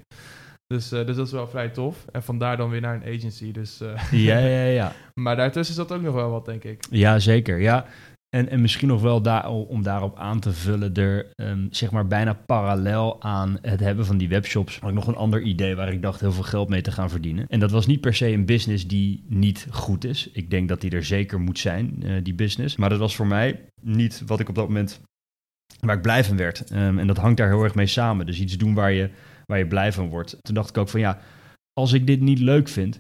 Dus, 0.68 0.94
uh, 0.94 1.06
dus 1.06 1.16
dat 1.16 1.26
is 1.26 1.32
wel 1.32 1.48
vrij 1.48 1.70
tof. 1.70 2.06
En 2.12 2.24
vandaar 2.24 2.58
dan 2.58 2.70
weer 2.70 2.82
naar 2.82 2.96
een 2.96 3.16
agency. 3.18 3.52
Dus, 3.52 3.82
uh, 3.82 4.12
ja, 4.28 4.38
ja, 4.38 4.64
ja. 4.64 4.92
maar 5.14 5.36
daartussen 5.36 5.76
zat 5.76 5.92
ook 5.92 6.02
nog 6.02 6.14
wel 6.14 6.30
wat, 6.30 6.46
denk 6.46 6.64
ik. 6.64 6.86
Ja, 6.90 7.20
zeker. 7.20 7.60
Ja. 7.60 7.86
En, 8.36 8.50
en 8.50 8.62
misschien 8.62 8.88
nog 8.88 9.02
wel 9.02 9.22
daar, 9.22 9.50
om 9.50 9.84
daarop 9.84 10.18
aan 10.18 10.40
te 10.40 10.54
vullen, 10.54 10.94
er 10.94 11.32
um, 11.36 11.68
zeg 11.72 11.92
maar 11.92 12.08
bijna 12.08 12.34
parallel 12.34 13.22
aan 13.22 13.58
het 13.62 13.80
hebben 13.80 14.06
van 14.06 14.18
die 14.18 14.30
webshops, 14.30 14.80
had 14.80 14.90
ik 14.90 14.96
nog 14.96 15.08
een 15.08 15.16
ander 15.16 15.42
idee 15.42 15.76
waar 15.76 15.94
ik 15.94 16.02
dacht 16.02 16.20
heel 16.20 16.32
veel 16.32 16.44
geld 16.44 16.70
mee 16.70 16.82
te 16.82 16.92
gaan 16.92 17.10
verdienen. 17.10 17.46
En 17.48 17.60
dat 17.60 17.72
was 17.72 17.86
niet 17.86 18.02
per 18.02 18.14
se 18.16 18.28
een 18.28 18.46
business 18.46 18.88
die 18.88 19.26
niet 19.28 19.68
goed 19.70 20.06
is. 20.06 20.30
Ik 20.32 20.50
denk 20.50 20.70
dat 20.70 20.82
die 20.82 20.92
er 20.92 21.04
zeker 21.04 21.40
moet 21.40 21.60
zijn, 21.60 22.00
uh, 22.04 22.24
die 22.24 22.34
business. 22.34 22.76
Maar 22.76 22.90
dat 22.90 23.00
was 23.00 23.16
voor 23.16 23.28
mij 23.28 23.60
niet 23.82 24.24
wat 24.26 24.40
ik 24.40 24.50
op 24.50 24.56
dat 24.56 24.68
moment, 24.68 25.02
waar 25.80 25.96
ik 25.96 26.02
blij 26.02 26.24
van 26.24 26.38
werd. 26.38 26.72
Um, 26.72 27.00
en 27.00 27.08
dat 27.08 27.18
hangt 27.18 27.38
daar 27.38 27.50
heel 27.50 27.64
erg 27.64 27.76
mee 27.76 27.88
samen. 27.88 28.26
Dus 28.26 28.40
iets 28.40 28.58
doen 28.58 28.74
waar 28.74 28.92
je 28.92 29.10
waar 29.46 29.58
je 29.58 29.68
blij 29.68 29.94
van 29.94 30.10
wordt. 30.10 30.38
Toen 30.42 30.56
dacht 30.56 30.70
ik 30.70 30.78
ook 30.78 30.90
van 30.90 31.00
ja, 31.00 31.20
als 31.74 31.94
ik 31.94 32.08
dit 32.08 32.22
niet 32.22 32.40
leuk 32.40 32.68
vind 32.68 33.00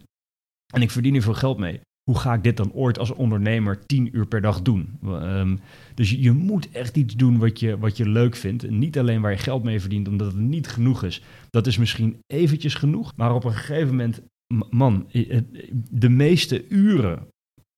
en 0.73 0.81
ik 0.81 0.91
verdien 0.91 1.15
er 1.15 1.21
veel 1.21 1.33
geld 1.33 1.57
mee, 1.57 1.81
hoe 2.03 2.19
ga 2.19 2.33
ik 2.33 2.43
dit 2.43 2.57
dan 2.57 2.73
ooit 2.73 2.99
als 2.99 3.11
ondernemer 3.11 3.85
tien 3.85 4.17
uur 4.17 4.25
per 4.25 4.41
dag 4.41 4.61
doen? 4.61 4.99
Um, 5.03 5.59
dus 5.93 6.09
je, 6.09 6.21
je, 6.21 6.31
moet 6.31 6.71
echt 6.71 6.97
iets 6.97 7.15
doen 7.15 7.37
wat 7.37 7.59
je, 7.59 7.77
wat 7.77 7.97
je 7.97 8.09
leuk 8.09 8.35
vindt. 8.35 8.63
En 8.63 8.77
niet 8.77 8.97
alleen 8.97 9.21
waar 9.21 9.31
je 9.31 9.37
geld 9.37 9.63
mee 9.63 9.79
verdient, 9.79 10.07
omdat 10.07 10.27
het 10.27 10.41
niet 10.41 10.67
genoeg 10.67 11.03
is. 11.03 11.21
Dat 11.49 11.67
is 11.67 11.77
misschien 11.77 12.19
eventjes 12.27 12.73
genoeg, 12.73 13.15
maar 13.15 13.33
op 13.33 13.43
een 13.43 13.53
gegeven 13.53 13.87
moment, 13.87 14.21
man, 14.69 15.07
de 15.89 16.09
meeste 16.09 16.67
uren 16.67 17.27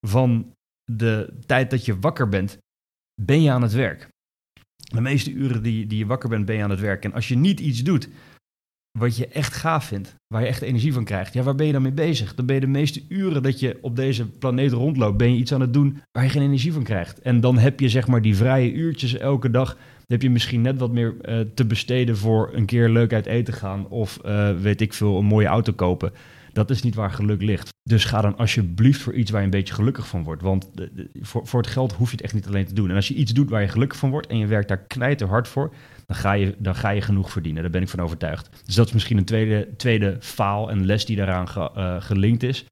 van 0.07 0.53
de 0.91 1.33
tijd 1.45 1.69
dat 1.69 1.85
je 1.85 1.99
wakker 1.99 2.29
bent, 2.29 2.57
ben 3.21 3.41
je 3.41 3.51
aan 3.51 3.61
het 3.61 3.73
werk. 3.73 4.07
De 4.75 5.01
meeste 5.01 5.31
uren 5.31 5.63
die, 5.63 5.87
die 5.87 5.97
je 5.97 6.05
wakker 6.05 6.29
bent, 6.29 6.45
ben 6.45 6.55
je 6.55 6.63
aan 6.63 6.69
het 6.69 6.79
werk. 6.79 7.03
En 7.03 7.13
als 7.13 7.27
je 7.27 7.35
niet 7.35 7.59
iets 7.59 7.83
doet 7.83 8.09
wat 8.97 9.17
je 9.17 9.27
echt 9.27 9.53
gaaf 9.53 9.85
vindt, 9.85 10.15
waar 10.27 10.41
je 10.41 10.47
echt 10.47 10.61
energie 10.61 10.93
van 10.93 11.03
krijgt, 11.03 11.33
ja, 11.33 11.43
waar 11.43 11.55
ben 11.55 11.65
je 11.65 11.71
dan 11.71 11.81
mee 11.81 11.91
bezig? 11.91 12.35
Dan 12.35 12.45
ben 12.45 12.55
je 12.55 12.61
de 12.61 12.67
meeste 12.67 13.01
uren 13.09 13.43
dat 13.43 13.59
je 13.59 13.77
op 13.81 13.95
deze 13.95 14.25
planeet 14.25 14.71
rondloopt, 14.71 15.17
ben 15.17 15.31
je 15.31 15.37
iets 15.37 15.53
aan 15.53 15.61
het 15.61 15.73
doen 15.73 16.01
waar 16.11 16.23
je 16.23 16.29
geen 16.29 16.41
energie 16.41 16.73
van 16.73 16.83
krijgt. 16.83 17.19
En 17.19 17.39
dan 17.39 17.57
heb 17.57 17.79
je 17.79 17.89
zeg 17.89 18.07
maar 18.07 18.21
die 18.21 18.35
vrije 18.35 18.73
uurtjes 18.73 19.17
elke 19.17 19.51
dag, 19.51 19.77
heb 20.07 20.21
je 20.21 20.29
misschien 20.29 20.61
net 20.61 20.79
wat 20.79 20.91
meer 20.91 21.15
uh, 21.21 21.39
te 21.53 21.65
besteden 21.65 22.17
voor 22.17 22.49
een 22.53 22.65
keer 22.65 22.89
leuk 22.89 23.13
uit 23.13 23.25
eten 23.25 23.53
gaan 23.53 23.87
of 23.87 24.19
uh, 24.25 24.49
weet 24.59 24.81
ik 24.81 24.93
veel, 24.93 25.17
een 25.17 25.25
mooie 25.25 25.47
auto 25.47 25.73
kopen. 25.73 26.11
Dat 26.55 26.69
is 26.69 26.81
niet 26.81 26.95
waar 26.95 27.11
geluk 27.11 27.41
ligt. 27.41 27.69
Dus 27.83 28.05
ga 28.05 28.21
dan 28.21 28.37
alsjeblieft 28.37 29.01
voor 29.01 29.13
iets 29.13 29.31
waar 29.31 29.39
je 29.39 29.45
een 29.45 29.51
beetje 29.51 29.73
gelukkig 29.73 30.07
van 30.07 30.23
wordt. 30.23 30.41
Want 30.41 30.69
de- 30.73 31.09
voor, 31.21 31.47
voor 31.47 31.61
het 31.61 31.69
geld 31.69 31.93
hoef 31.93 32.09
je 32.09 32.15
het 32.15 32.23
echt 32.25 32.33
niet 32.33 32.47
alleen 32.47 32.65
te 32.65 32.73
doen. 32.73 32.89
En 32.89 32.95
als 32.95 33.07
je 33.07 33.13
iets 33.13 33.33
doet 33.33 33.49
waar 33.49 33.61
je 33.61 33.67
gelukkig 33.67 33.97
van 33.97 34.09
wordt 34.09 34.27
en 34.27 34.37
je 34.37 34.47
werkt 34.47 34.67
daar 34.67 34.83
knijter 34.87 35.27
hard 35.27 35.47
voor, 35.47 35.73
dan 36.05 36.15
ga, 36.15 36.33
je, 36.33 36.55
dan 36.57 36.75
ga 36.75 36.89
je 36.89 37.01
genoeg 37.01 37.31
verdienen. 37.31 37.61
Daar 37.61 37.71
ben 37.71 37.81
ik 37.81 37.89
van 37.89 37.99
overtuigd. 37.99 38.61
Dus 38.65 38.75
dat 38.75 38.87
is 38.87 38.93
misschien 38.93 39.17
een 39.17 39.25
tweede, 39.25 39.75
tweede 39.77 40.17
faal 40.19 40.69
en 40.69 40.85
les 40.85 41.05
die 41.05 41.15
daaraan 41.15 41.47
eh, 41.75 42.01
gelinkt 42.01 42.43
is. 42.43 42.65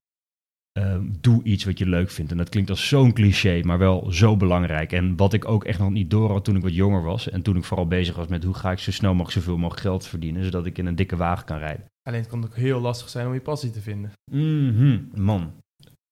Ehm, 0.80 1.06
doe 1.20 1.44
iets 1.44 1.64
wat 1.66 1.78
je 1.80 1.86
leuk 1.88 2.10
vindt. 2.12 2.32
En 2.32 2.38
dat 2.38 2.50
klinkt 2.50 2.70
als 2.70 2.88
zo'n 2.88 3.14
cliché, 3.14 3.62
maar 3.64 3.78
wel 3.78 4.12
zo 4.12 4.38
belangrijk. 4.38 4.92
En 4.92 5.16
wat 5.16 5.34
ik 5.34 5.48
ook 5.48 5.64
echt 5.64 5.80
nog 5.80 5.92
niet 5.92 6.10
door 6.10 6.32
had 6.32 6.46
toen 6.46 6.56
ik 6.56 6.62
wat 6.64 6.76
jonger 6.76 7.04
was. 7.04 7.30
En 7.30 7.42
toen 7.42 7.58
ik 7.58 7.64
vooral 7.64 7.88
bezig 7.88 8.16
was 8.16 8.28
met 8.28 8.44
hoe 8.44 8.54
ga 8.54 8.72
ik 8.72 8.80
zo 8.80 8.92
snel 8.92 9.14
mogelijk 9.14 9.38
zoveel 9.38 9.58
mogelijk 9.58 9.82
geld 9.82 10.08
verdienen. 10.08 10.44
Zodat 10.44 10.66
ik 10.66 10.78
in 10.78 10.86
een 10.86 10.96
dikke 10.96 11.16
wagen 11.16 11.46
kan 11.46 11.58
rijden. 11.58 11.92
Alleen 12.04 12.20
het 12.20 12.30
kan 12.30 12.44
ook 12.44 12.56
heel 12.56 12.80
lastig 12.80 13.10
zijn 13.10 13.28
om 13.28 13.34
je 13.34 13.42
passie 13.42 13.72
te 13.72 13.82
vinden. 13.82 14.12
Mhm, 14.32 15.22
Man, 15.22 15.54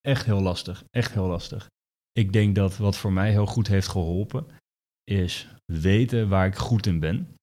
echt 0.02 0.26
heel 0.26 0.42
lastig. 0.42 0.84
Echt 0.90 1.14
heel 1.14 1.28
lastig. 1.28 1.68
Ik 2.12 2.34
denk 2.34 2.56
dat 2.56 2.78
wat 2.78 2.98
voor 2.98 3.14
mij 3.14 3.32
heel 3.32 3.46
goed 3.46 3.68
heeft 3.68 3.88
geholpen, 3.88 4.46
is 5.04 5.48
weten 5.66 6.30
waar 6.30 6.46
ik 6.46 6.56
goed 6.56 6.86
in 6.86 7.00
ben. 7.00 7.36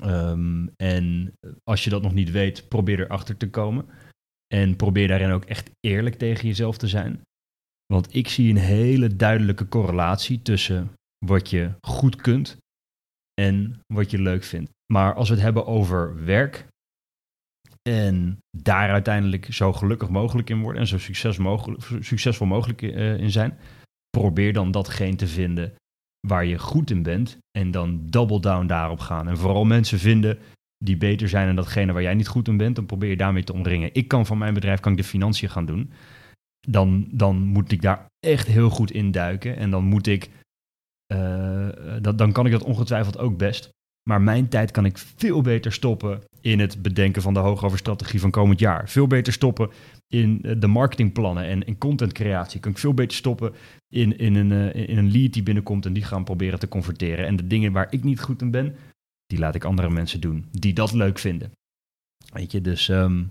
Ehm, 0.00 0.66
en 0.76 1.32
als 1.62 1.84
je 1.84 1.90
dat 1.90 2.02
nog 2.02 2.14
niet 2.14 2.30
weet, 2.30 2.68
probeer 2.68 3.00
erachter 3.00 3.36
te 3.36 3.50
komen. 3.50 3.86
En 4.54 4.76
probeer 4.76 5.08
daarin 5.08 5.30
ook 5.30 5.44
echt 5.44 5.70
eerlijk 5.80 6.14
tegen 6.14 6.46
jezelf 6.46 6.78
te 6.78 6.88
zijn. 6.88 7.20
Want 7.92 8.14
ik 8.14 8.28
zie 8.28 8.50
een 8.50 8.56
hele 8.56 9.16
duidelijke 9.16 9.68
correlatie 9.68 10.42
tussen 10.42 10.92
wat 11.26 11.50
je 11.50 11.72
goed 11.86 12.16
kunt 12.16 12.56
en 13.40 13.80
wat 13.86 14.10
je 14.10 14.18
leuk 14.18 14.44
vindt. 14.44 14.70
Maar 14.92 15.14
als 15.14 15.28
we 15.28 15.34
het 15.34 15.44
hebben 15.44 15.66
over 15.66 16.24
werk, 16.24 16.66
en 17.86 18.38
daar 18.56 18.90
uiteindelijk 18.90 19.46
zo 19.50 19.72
gelukkig 19.72 20.08
mogelijk 20.08 20.50
in 20.50 20.60
worden 20.60 20.80
en 20.80 20.86
zo 20.86 20.98
succes 20.98 21.36
mogelijk, 21.36 21.82
succesvol 22.00 22.46
mogelijk 22.46 22.82
eh, 22.82 23.18
in 23.18 23.30
zijn, 23.30 23.58
probeer 24.10 24.52
dan 24.52 24.70
datgene 24.70 25.16
te 25.16 25.26
vinden 25.26 25.74
waar 26.26 26.44
je 26.44 26.58
goed 26.58 26.90
in 26.90 27.02
bent 27.02 27.38
en 27.58 27.70
dan 27.70 28.00
double 28.06 28.40
down 28.40 28.66
daarop 28.66 28.98
gaan. 28.98 29.28
En 29.28 29.36
vooral 29.36 29.64
mensen 29.64 29.98
vinden 29.98 30.38
die 30.84 30.96
beter 30.96 31.28
zijn 31.28 31.48
in 31.48 31.56
datgene 31.56 31.92
waar 31.92 32.02
jij 32.02 32.14
niet 32.14 32.28
goed 32.28 32.48
in 32.48 32.56
bent, 32.56 32.76
dan 32.76 32.86
probeer 32.86 33.10
je 33.10 33.16
daarmee 33.16 33.44
te 33.44 33.52
omringen. 33.52 33.90
Ik 33.92 34.08
kan 34.08 34.26
van 34.26 34.38
mijn 34.38 34.54
bedrijf 34.54 34.80
kan 34.80 34.92
ik 34.92 34.98
de 34.98 35.04
financiën 35.04 35.50
gaan 35.50 35.66
doen. 35.66 35.90
Dan, 36.68 37.08
dan 37.10 37.36
moet 37.36 37.72
ik 37.72 37.82
daar 37.82 38.06
echt 38.26 38.46
heel 38.46 38.70
goed 38.70 38.90
in 38.90 39.10
duiken 39.10 39.56
en 39.56 39.70
dan 39.70 39.84
moet 39.84 40.06
ik, 40.06 40.30
eh, 41.06 41.68
dat, 42.00 42.18
dan 42.18 42.32
kan 42.32 42.46
ik 42.46 42.52
dat 42.52 42.64
ongetwijfeld 42.64 43.18
ook 43.18 43.36
best. 43.36 43.68
Maar 44.08 44.20
mijn 44.20 44.48
tijd 44.48 44.70
kan 44.70 44.84
ik 44.84 44.98
veel 44.98 45.40
beter 45.40 45.72
stoppen 45.72 46.22
in 46.46 46.60
het 46.60 46.82
bedenken 46.82 47.22
van 47.22 47.34
de 47.34 47.40
hoogoverstrategie 47.40 48.20
van 48.20 48.30
komend 48.30 48.58
jaar. 48.58 48.88
Veel 48.88 49.06
beter 49.06 49.32
stoppen 49.32 49.70
in 50.08 50.38
eh, 50.42 50.54
de 50.58 50.66
marketingplannen 50.66 51.44
en 51.44 51.64
in 51.64 51.78
contentcreatie. 51.78 52.60
Kan 52.60 52.70
ik 52.70 52.78
veel 52.78 52.94
beter 52.94 53.16
stoppen 53.16 53.52
in, 53.88 54.18
in, 54.18 54.34
een, 54.34 54.52
eh, 54.52 54.88
in 54.88 54.98
een 54.98 55.10
lead 55.10 55.32
die 55.32 55.42
binnenkomt 55.42 55.86
en 55.86 55.92
die 55.92 56.04
gaan 56.04 56.24
proberen 56.24 56.58
te 56.58 56.68
converteren. 56.68 57.26
En 57.26 57.36
de 57.36 57.46
dingen 57.46 57.72
waar 57.72 57.86
ik 57.90 58.04
niet 58.04 58.20
goed 58.20 58.42
in 58.42 58.50
ben, 58.50 58.74
die 59.26 59.38
laat 59.38 59.54
ik 59.54 59.64
andere 59.64 59.90
mensen 59.90 60.20
doen 60.20 60.44
die 60.50 60.72
dat 60.72 60.92
leuk 60.92 61.18
vinden. 61.18 61.52
Weet 62.32 62.52
je, 62.52 62.60
dus 62.60 62.88
ehm, 62.88 63.22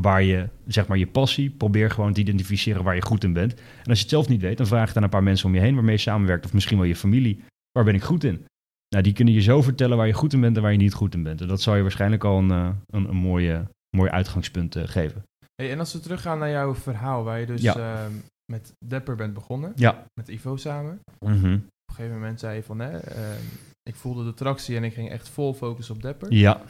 waar 0.00 0.22
je, 0.22 0.48
zeg 0.66 0.86
maar, 0.86 0.98
je 0.98 1.06
passie, 1.06 1.50
probeer 1.50 1.90
gewoon 1.90 2.12
te 2.12 2.20
identificeren 2.20 2.84
waar 2.84 2.94
je 2.94 3.02
goed 3.02 3.24
in 3.24 3.32
bent. 3.32 3.54
En 3.54 3.88
als 3.88 3.96
je 3.96 4.04
het 4.04 4.12
zelf 4.12 4.28
niet 4.28 4.40
weet, 4.40 4.56
dan 4.56 4.66
vraag 4.66 4.88
het 4.88 4.96
aan 4.96 5.02
een 5.02 5.08
paar 5.08 5.22
mensen 5.22 5.46
om 5.46 5.54
je 5.54 5.60
heen 5.60 5.74
waarmee 5.74 5.94
je 5.94 6.00
samenwerkt. 6.00 6.44
Of 6.44 6.52
misschien 6.52 6.78
wel 6.78 6.86
je 6.86 6.96
familie. 6.96 7.44
Waar 7.72 7.84
ben 7.84 7.94
ik 7.94 8.02
goed 8.02 8.24
in? 8.24 8.44
Nou, 8.94 9.02
die 9.02 9.12
kunnen 9.12 9.34
je 9.34 9.40
zo 9.40 9.62
vertellen 9.62 9.96
waar 9.96 10.06
je 10.06 10.12
goed 10.12 10.32
in 10.32 10.40
bent 10.40 10.56
en 10.56 10.62
waar 10.62 10.72
je 10.72 10.78
niet 10.78 10.94
goed 10.94 11.14
in 11.14 11.22
bent. 11.22 11.40
En 11.40 11.48
dat 11.48 11.60
zal 11.62 11.74
je 11.76 11.82
waarschijnlijk 11.82 12.24
al 12.24 12.38
een, 12.38 12.50
eh, 12.50 12.70
een, 12.86 13.08
een 13.08 13.16
mooie, 13.16 13.68
mooi 13.96 14.10
uitgangspunt 14.10 14.76
eh, 14.76 14.82
geven. 14.86 15.22
Hey, 15.54 15.70
en 15.70 15.78
als 15.78 15.92
we 15.92 16.00
teruggaan 16.00 16.38
naar 16.38 16.50
jouw 16.50 16.74
verhaal, 16.74 17.24
waar 17.24 17.40
je 17.40 17.46
dus 17.46 17.62
Ja. 17.62 17.74
ehm, 18.04 18.12
met 18.52 18.72
Dapper 18.84 19.16
bent 19.16 19.34
begonnen, 19.34 19.72
Ja. 19.76 20.04
met 20.20 20.28
Ivo 20.28 20.56
samen. 20.56 21.00
Mhm. 21.18 21.34
Op 21.34 21.42
een 21.42 21.94
gegeven 21.94 22.14
moment 22.14 22.40
zei 22.40 22.56
je 22.56 22.62
van, 22.62 22.78
hè, 22.78 22.98
ehm, 22.98 23.42
ik 23.82 23.94
voelde 23.94 24.24
de 24.24 24.34
tractie 24.34 24.76
en 24.76 24.84
ik 24.84 24.92
ging 24.94 25.10
echt 25.10 25.28
vol 25.28 25.54
focus 25.54 25.90
op 25.90 26.02
Dapper. 26.02 26.32
Ja. 26.32 26.62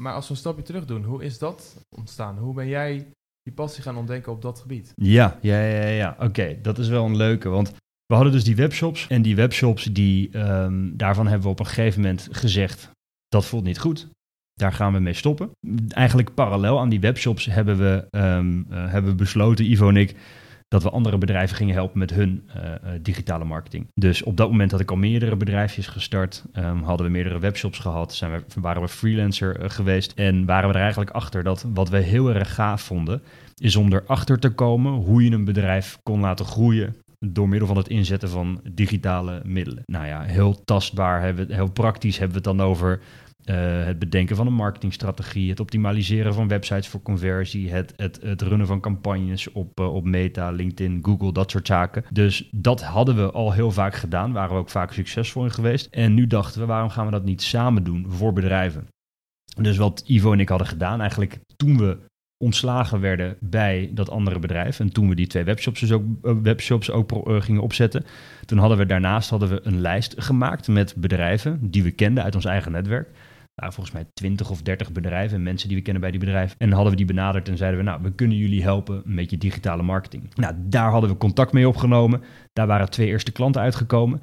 Maar 0.00 0.12
als 0.14 0.26
we 0.26 0.32
een 0.32 0.38
stapje 0.38 0.62
terug 0.62 0.84
doen, 0.86 1.04
hoe 1.04 1.24
is 1.24 1.38
dat 1.38 1.76
ontstaan? 1.96 2.38
Hoe 2.38 2.54
ben 2.54 2.68
jij 2.68 3.06
die 3.42 3.52
passie 3.54 3.82
gaan 3.82 3.96
ontdekken 3.96 4.32
op 4.32 4.42
dat 4.42 4.60
gebied? 4.60 4.92
Ja, 4.94 5.38
ja, 5.40 5.64
ja, 5.64 5.86
ja. 5.86 6.16
Oké, 6.20 6.58
dat 6.62 6.78
is 6.78 6.88
wel 6.88 7.04
een 7.04 7.16
leuke. 7.16 7.48
Want 7.48 7.72
we 8.12 8.18
hadden 8.18 8.36
dus 8.36 8.44
die 8.44 8.56
webshops. 8.56 9.06
En 9.08 9.22
die 9.22 9.36
webshops, 9.36 9.84
die, 9.84 10.30
ehm, 10.32 10.90
daarvan 10.92 11.26
hebben 11.26 11.44
we 11.44 11.52
op 11.52 11.58
een 11.58 11.66
gegeven 11.66 12.00
moment 12.00 12.28
gezegd... 12.30 12.90
dat 13.28 13.46
voelt 13.46 13.64
niet 13.64 13.78
goed. 13.78 14.08
Daar 14.54 14.72
gaan 14.72 14.92
we 14.92 14.98
mee 14.98 15.14
stoppen. 15.14 15.50
Eigenlijk 15.88 16.34
parallel 16.34 16.80
aan 16.80 16.88
die 16.88 17.00
webshops 17.00 17.44
hebben 17.44 17.78
we, 17.78 18.06
ehm, 18.10 18.62
eh, 18.70 18.90
hebben 18.90 19.16
besloten, 19.16 19.70
Ivo 19.70 19.88
en 19.88 19.96
ik... 19.96 20.14
dat 20.68 20.82
we 20.82 20.90
andere 20.90 21.18
bedrijven 21.18 21.56
gingen 21.56 21.74
helpen 21.74 21.98
met 21.98 22.10
hun 22.10 22.42
eh, 22.46 22.74
eh, 22.74 22.80
digitale 23.02 23.44
marketing. 23.44 23.86
Dus 23.94 24.22
op 24.22 24.36
dat 24.36 24.50
moment 24.50 24.70
had 24.70 24.80
ik 24.80 24.90
al 24.90 24.96
meerdere 24.96 25.36
bedrijfjes 25.36 25.86
gestart. 25.86 26.44
ehm, 26.52 26.82
hadden 26.82 27.06
we 27.06 27.12
meerdere 27.12 27.38
webshops 27.38 27.78
gehad. 27.78 28.14
Zijn 28.14 28.32
we, 28.32 28.60
waren 28.60 28.82
we 28.82 28.88
freelancer 28.88 29.70
geweest. 29.70 30.12
En 30.12 30.44
waren 30.44 30.68
we 30.68 30.74
er 30.74 30.80
eigenlijk 30.80 31.10
achter 31.10 31.42
dat 31.42 31.66
wat 31.74 31.88
we 31.88 31.98
heel 31.98 32.34
erg 32.34 32.54
gaaf 32.54 32.82
vonden 32.82 33.22
is 33.60 33.76
om 33.76 33.92
erachter 33.92 34.38
te 34.38 34.50
komen 34.50 34.92
hoe 34.92 35.24
je 35.24 35.30
een 35.30 35.44
bedrijf 35.44 35.98
kon 36.02 36.20
laten 36.20 36.44
groeien 36.44 36.96
door 37.24 37.48
middel 37.48 37.68
van 37.68 37.76
het 37.76 37.88
inzetten 37.88 38.28
van 38.28 38.60
digitale 38.72 39.42
middelen. 39.44 39.82
Nou 39.86 40.06
ja, 40.06 40.22
heel 40.22 40.64
tastbaar, 40.64 41.22
hebben 41.22 41.52
heel 41.52 41.70
praktisch 41.72 42.18
hebben 42.18 42.42
we 42.42 42.48
het 42.48 42.58
dan 42.58 42.66
over 42.66 43.00
eh, 43.44 43.84
het 43.84 43.98
bedenken 43.98 44.36
van 44.36 44.46
een 44.46 44.52
marketingstrategie, 44.52 45.50
het 45.50 45.60
optimaliseren 45.60 46.34
van 46.34 46.48
websites 46.48 46.88
voor 46.88 47.02
conversie, 47.02 47.70
het, 47.70 47.92
het, 47.96 48.20
het 48.22 48.42
runnen 48.42 48.66
van 48.66 48.80
campagnes 48.80 49.52
op, 49.52 49.80
eh, 49.80 49.94
op 49.94 50.04
Meta, 50.04 50.50
LinkedIn, 50.50 50.98
Google, 51.02 51.32
dat 51.32 51.50
soort 51.50 51.66
zaken. 51.66 52.04
Dus 52.10 52.48
dat 52.50 52.82
hadden 52.82 53.16
we 53.16 53.30
al 53.30 53.52
heel 53.52 53.70
vaak 53.70 53.94
gedaan, 53.94 54.32
waren 54.32 54.54
we 54.54 54.60
ook 54.60 54.70
vaak 54.70 54.92
succesvol 54.92 55.44
in 55.44 55.50
geweest. 55.50 55.86
En 55.90 56.14
nu 56.14 56.26
dachten 56.26 56.60
we, 56.60 56.66
waarom 56.66 56.90
gaan 56.90 57.04
we 57.04 57.12
dat 57.12 57.24
niet 57.24 57.42
samen 57.42 57.84
doen 57.84 58.06
voor 58.08 58.32
bedrijven? 58.32 58.88
Dus 59.60 59.76
wat 59.76 60.02
Ivo 60.06 60.32
en 60.32 60.40
ik 60.40 60.48
hadden 60.48 60.66
gedaan, 60.66 61.00
eigenlijk 61.00 61.40
toen 61.56 61.78
we 61.78 61.98
ontslagen 62.42 63.00
werden 63.00 63.36
bij 63.40 63.90
dat 63.94 64.10
andere 64.10 64.38
bedrijf. 64.38 64.80
En 64.80 64.92
toen 64.92 65.08
we 65.08 65.14
die 65.14 65.26
twee 65.26 65.44
webshops 65.44 65.80
dus 65.80 65.92
ook, 65.92 66.02
eh, 66.22 66.32
webshops 66.42 66.90
ook 66.90 67.12
eh, 67.12 67.40
gingen 67.40 67.62
opzetten. 67.62 68.04
Toen 68.44 68.58
hadden 68.58 68.78
we 68.78 68.86
daarnaast 68.86 69.30
hadden 69.30 69.48
we 69.48 69.60
een 69.62 69.80
lijst 69.80 70.14
gemaakt 70.16 70.68
met 70.68 70.94
bedrijven 70.96 71.58
die 71.70 71.82
we 71.82 71.90
kenden 71.90 72.24
uit 72.24 72.34
ons 72.34 72.44
eigen 72.44 72.72
netwerk. 72.72 73.08
Nou, 73.54 73.72
volgens 73.72 73.94
mij 73.94 74.06
20 74.14 74.50
of 74.50 74.62
30 74.62 74.92
bedrijven 74.92 75.36
en 75.36 75.42
mensen 75.42 75.68
die 75.68 75.76
we 75.76 75.82
kennen 75.82 76.02
bij 76.02 76.10
die 76.10 76.20
bedrijven. 76.20 76.56
En 76.58 76.72
hadden 76.72 76.90
we 76.90 76.96
die 76.96 77.06
benaderd 77.06 77.48
en 77.48 77.56
zeiden 77.56 77.78
we, 77.78 77.84
nou, 77.84 78.02
we 78.02 78.12
kunnen 78.12 78.36
jullie 78.36 78.62
helpen 78.62 79.02
met 79.04 79.30
je 79.30 79.38
digitale 79.38 79.82
marketing. 79.82 80.34
Nou, 80.34 80.54
daar 80.58 80.90
hadden 80.90 81.10
we 81.10 81.16
contact 81.16 81.52
mee 81.52 81.68
opgenomen. 81.68 82.22
Daar 82.52 82.66
waren 82.66 82.90
twee 82.90 83.06
eerste 83.06 83.32
klanten 83.32 83.62
uitgekomen. 83.62 84.22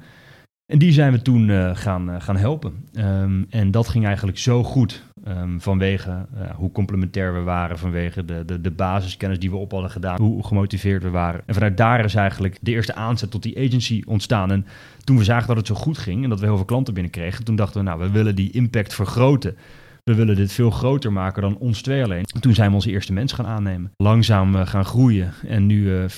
En 0.72 0.78
die 0.78 0.92
zijn 0.92 1.12
we 1.12 1.22
toen 1.22 1.50
eh, 1.50 1.70
gaan, 1.76 2.22
gaan 2.22 2.36
helpen. 2.36 2.88
Ehm, 2.92 3.44
en 3.50 3.70
dat 3.70 3.88
ging 3.88 4.06
eigenlijk 4.06 4.38
zo 4.38 4.62
goed 4.62 5.09
ehm, 5.24 5.58
vanwege 5.58 6.26
eh, 6.34 6.50
hoe 6.50 6.72
complementair 6.72 7.34
we 7.34 7.40
waren, 7.40 7.78
vanwege 7.78 8.24
de, 8.24 8.44
de, 8.44 8.60
de 8.60 8.70
basiskennis 8.70 9.38
die 9.38 9.50
we 9.50 9.56
op 9.56 9.70
hadden 9.72 9.90
gedaan, 9.90 10.20
hoe 10.20 10.46
gemotiveerd 10.46 11.02
we 11.02 11.10
waren. 11.10 11.42
En 11.46 11.54
vanuit 11.54 11.76
daar 11.76 12.04
is 12.04 12.14
eigenlijk 12.14 12.58
de 12.60 12.70
eerste 12.70 12.94
aanzet 12.94 13.30
tot 13.30 13.42
die 13.42 13.58
agency 13.58 14.02
ontstaan. 14.06 14.50
En 14.50 14.66
toen 15.04 15.16
we 15.18 15.24
zagen 15.24 15.46
dat 15.48 15.56
het 15.56 15.66
zo 15.66 15.74
goed 15.74 15.98
ging 15.98 16.22
en 16.24 16.28
dat 16.30 16.40
we 16.40 16.46
heel 16.46 16.56
veel 16.56 16.64
klanten 16.64 16.94
binnenkregen, 16.94 17.44
toen 17.44 17.56
dachten 17.56 17.80
we, 17.80 17.88
nou, 17.88 18.00
we 18.00 18.10
willen 18.10 18.34
die 18.34 18.50
impact 18.52 18.94
vergroten. 18.94 19.56
We 20.04 20.14
willen 20.14 20.36
dit 20.36 20.52
veel 20.52 20.70
groter 20.70 21.12
maken 21.12 21.42
dan 21.42 21.58
ons 21.58 21.82
twee 21.82 22.04
alleen. 22.04 22.24
En 22.34 22.40
toen 22.40 22.54
zijn 22.54 22.68
we 22.68 22.74
onze 22.74 22.90
eerste 22.90 23.12
mensen 23.12 23.36
gaan 23.36 23.46
aannemen. 23.54 23.90
Langzaam 23.96 24.54
eh, 24.56 24.66
gaan 24.66 24.84
groeien. 24.84 25.32
En 25.46 25.66
nu, 25.66 25.96
eh 25.96 26.08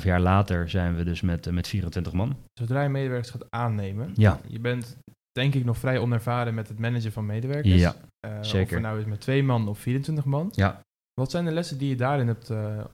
4,5 0.00 0.04
jaar 0.04 0.20
later, 0.20 0.68
zijn 0.70 0.96
we 0.96 1.04
dus 1.04 1.20
met, 1.20 1.50
met 1.50 1.68
24 1.68 2.12
man. 2.12 2.36
Zodra 2.54 2.82
je 2.82 2.88
medewerkers 2.88 3.30
gaat 3.30 3.46
aannemen, 3.50 4.10
Ja. 4.14 4.40
je 4.48 4.58
bent 4.60 4.96
denk 5.36 5.54
ik 5.54 5.64
nog 5.64 5.78
vrij 5.78 5.98
onervaren 5.98 6.54
met 6.54 6.68
het 6.68 6.78
managen 6.78 7.12
van 7.12 7.26
medewerkers. 7.26 7.80
Ja, 7.80 7.94
Eh, 8.20 8.38
Of 8.38 8.46
zeker. 8.46 8.76
er 8.76 8.82
nou 8.82 8.98
is 8.98 9.04
met 9.04 9.20
twee 9.20 9.42
man 9.42 9.68
of 9.68 9.78
24 9.78 10.24
man. 10.24 10.48
Ja. 10.54 10.80
Wat 11.20 11.30
zijn 11.30 11.44
de 11.44 11.50
lessen 11.52 11.78
die 11.78 11.88
je 11.88 11.96
daarin 11.96 12.26
hebt 12.26 12.50
eh, 12.50 12.84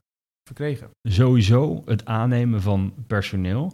verkregen? 0.43 0.89
sowieso 1.09 1.81
het 1.85 2.05
aannemen 2.05 2.61
van 2.61 2.93
personeel. 3.07 3.73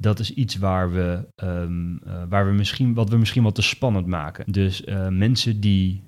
Dat 0.00 0.18
is 0.18 0.34
iets 0.34 0.56
waar 0.56 0.92
we, 0.92 1.26
ehm, 1.34 1.96
eh, 1.96 2.22
waar 2.28 2.46
we 2.46 2.52
misschien, 2.52 2.94
wat 2.94 3.08
we 3.10 3.16
misschien 3.16 3.42
wat 3.42 3.54
te 3.54 3.62
spannend 3.62 4.06
maken. 4.06 4.52
Dus 4.52 4.84
mensen 5.10 5.60
die, 5.60 6.02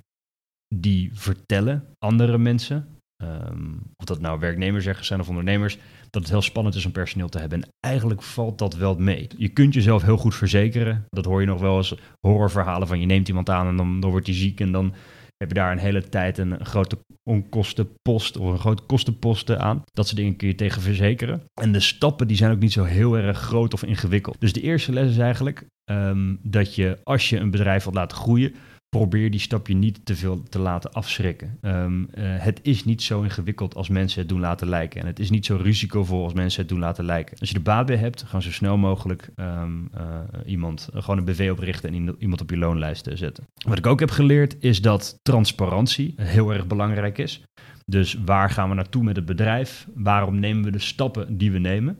die 0.75 1.09
vertellen 1.13 1.85
andere 1.97 2.37
mensen, 2.37 2.87
ehm, 3.21 3.73
of 3.95 4.05
dat 4.05 4.19
nou 4.19 4.39
werknemers 4.39 4.83
zeggen 4.83 5.05
zijn 5.05 5.19
of 5.19 5.29
ondernemers, 5.29 5.77
dat 6.09 6.21
het 6.21 6.31
heel 6.31 6.41
spannend 6.41 6.75
is 6.75 6.85
om 6.85 6.91
personeel 6.91 7.29
te 7.29 7.39
hebben. 7.39 7.61
En 7.61 7.69
eigenlijk 7.79 8.21
valt 8.21 8.57
dat 8.57 8.75
wel 8.75 8.95
mee. 8.95 9.27
Je 9.37 9.49
kunt 9.49 9.73
jezelf 9.73 10.01
heel 10.01 10.17
goed 10.17 10.35
verzekeren. 10.35 11.05
Dat 11.09 11.25
hoor 11.25 11.41
je 11.41 11.47
nog 11.47 11.59
wel 11.59 11.77
eens 11.77 11.95
horrorverhalen 12.19 12.87
van 12.87 12.99
je 12.99 13.05
neemt 13.05 13.27
iemand 13.27 13.49
aan 13.49 13.67
en 13.67 13.75
dan, 13.75 13.99
dan 13.99 14.09
wordt 14.09 14.27
hij 14.27 14.35
ziek 14.35 14.59
en 14.59 14.71
dan 14.71 14.93
heb 15.41 15.49
je 15.49 15.55
daar 15.55 15.71
een 15.71 15.77
hele 15.77 16.09
tijd 16.09 16.37
een, 16.37 16.65
grote 16.65 16.97
onkostenpost 17.23 18.37
of 18.37 18.51
een 18.51 18.59
grote 18.59 18.83
kostenposten 18.83 19.59
aan. 19.59 19.83
Dat 19.93 20.05
soort 20.05 20.17
dingen 20.17 20.35
kun 20.35 20.47
je 20.47 20.55
tegen 20.55 20.81
verzekeren. 20.81 21.43
En 21.61 21.71
de 21.71 21.79
stappen 21.79 22.27
die 22.27 22.37
zijn 22.37 22.51
ook 22.51 22.59
niet 22.59 22.71
zo 22.71 22.83
heel 22.83 23.17
erg 23.17 23.37
groot 23.37 23.73
of 23.73 23.83
ingewikkeld. 23.83 24.35
Dus 24.39 24.53
de 24.53 24.61
eerste 24.61 24.91
les 24.91 25.09
is 25.09 25.17
eigenlijk 25.17 25.65
ehm, 25.83 26.35
dat 26.41 26.75
je 26.75 26.99
als 27.03 27.29
je 27.29 27.37
een 27.37 27.51
bedrijf 27.51 27.83
wilt 27.83 27.95
laten 27.95 28.17
groeien, 28.17 28.55
probeer 28.97 29.31
die 29.31 29.39
stapje 29.39 29.73
niet 29.73 30.05
te 30.05 30.15
veel 30.15 30.43
te 30.43 30.59
laten 30.59 30.91
afschrikken. 30.91 31.57
Um, 31.61 32.07
het 32.17 32.59
is 32.61 32.85
niet 32.85 33.01
zo 33.01 33.21
ingewikkeld 33.21 33.75
als 33.75 33.89
mensen 33.89 34.19
het 34.19 34.29
doen 34.29 34.39
laten 34.39 34.67
lijken. 34.67 35.01
En 35.01 35.07
het 35.07 35.19
is 35.19 35.29
niet 35.29 35.45
zo 35.45 35.55
risicovol 35.55 36.23
als 36.23 36.33
mensen 36.33 36.59
het 36.59 36.69
doen 36.69 36.79
laten 36.79 37.05
lijken. 37.05 37.37
Als 37.39 37.49
je 37.49 37.55
er 37.55 37.61
baat 37.61 37.85
bij 37.85 37.95
hebt, 37.95 38.23
gaan 38.23 38.41
zo 38.41 38.51
snel 38.51 38.77
mogelijk 38.77 39.29
um, 39.35 39.89
uh, 39.97 40.19
iemand 40.45 40.89
gewoon 40.93 41.17
een 41.17 41.25
BV 41.25 41.49
oprichten 41.51 41.93
en 41.93 42.15
iemand 42.19 42.41
op 42.41 42.49
je 42.49 42.57
loonlijst 42.57 43.09
zetten. 43.13 43.43
Wat 43.67 43.77
ik 43.77 43.87
ook 43.87 43.99
heb 43.99 44.11
geleerd 44.11 44.55
is 44.59 44.81
dat 44.81 45.19
transparantie 45.21 46.13
heel 46.15 46.53
erg 46.53 46.67
belangrijk 46.67 47.17
is. 47.17 47.43
Dus 47.85 48.17
waar 48.25 48.49
gaan 48.49 48.69
we 48.69 48.75
naartoe 48.75 49.03
met 49.03 49.15
het 49.15 49.25
bedrijf? 49.25 49.87
Waarom 49.93 50.39
nemen 50.39 50.63
we 50.63 50.71
de 50.71 50.79
stappen 50.79 51.37
die 51.37 51.51
we 51.51 51.59
nemen? 51.59 51.97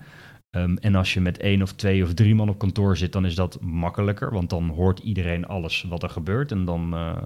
Um, 0.58 0.78
en 0.78 0.96
als 0.96 1.14
je 1.14 1.22
met 1.22 1.38
één 1.38 1.62
of 1.62 1.74
twee 1.74 2.04
of 2.04 2.14
drie 2.14 2.36
man 2.36 2.50
op 2.50 2.58
kantoor 2.58 2.98
zit, 2.98 3.12
dan 3.12 3.26
is 3.26 3.36
dat 3.36 3.62
makkelijker, 3.62 4.32
want 4.32 4.50
dan 4.50 4.70
hoort 4.70 5.00
iedereen 5.00 5.48
alles 5.48 5.86
wat 5.90 6.04
er 6.04 6.10
gebeurt 6.10 6.52
en 6.52 6.66
dan, 6.66 6.94
uh, 6.94 7.18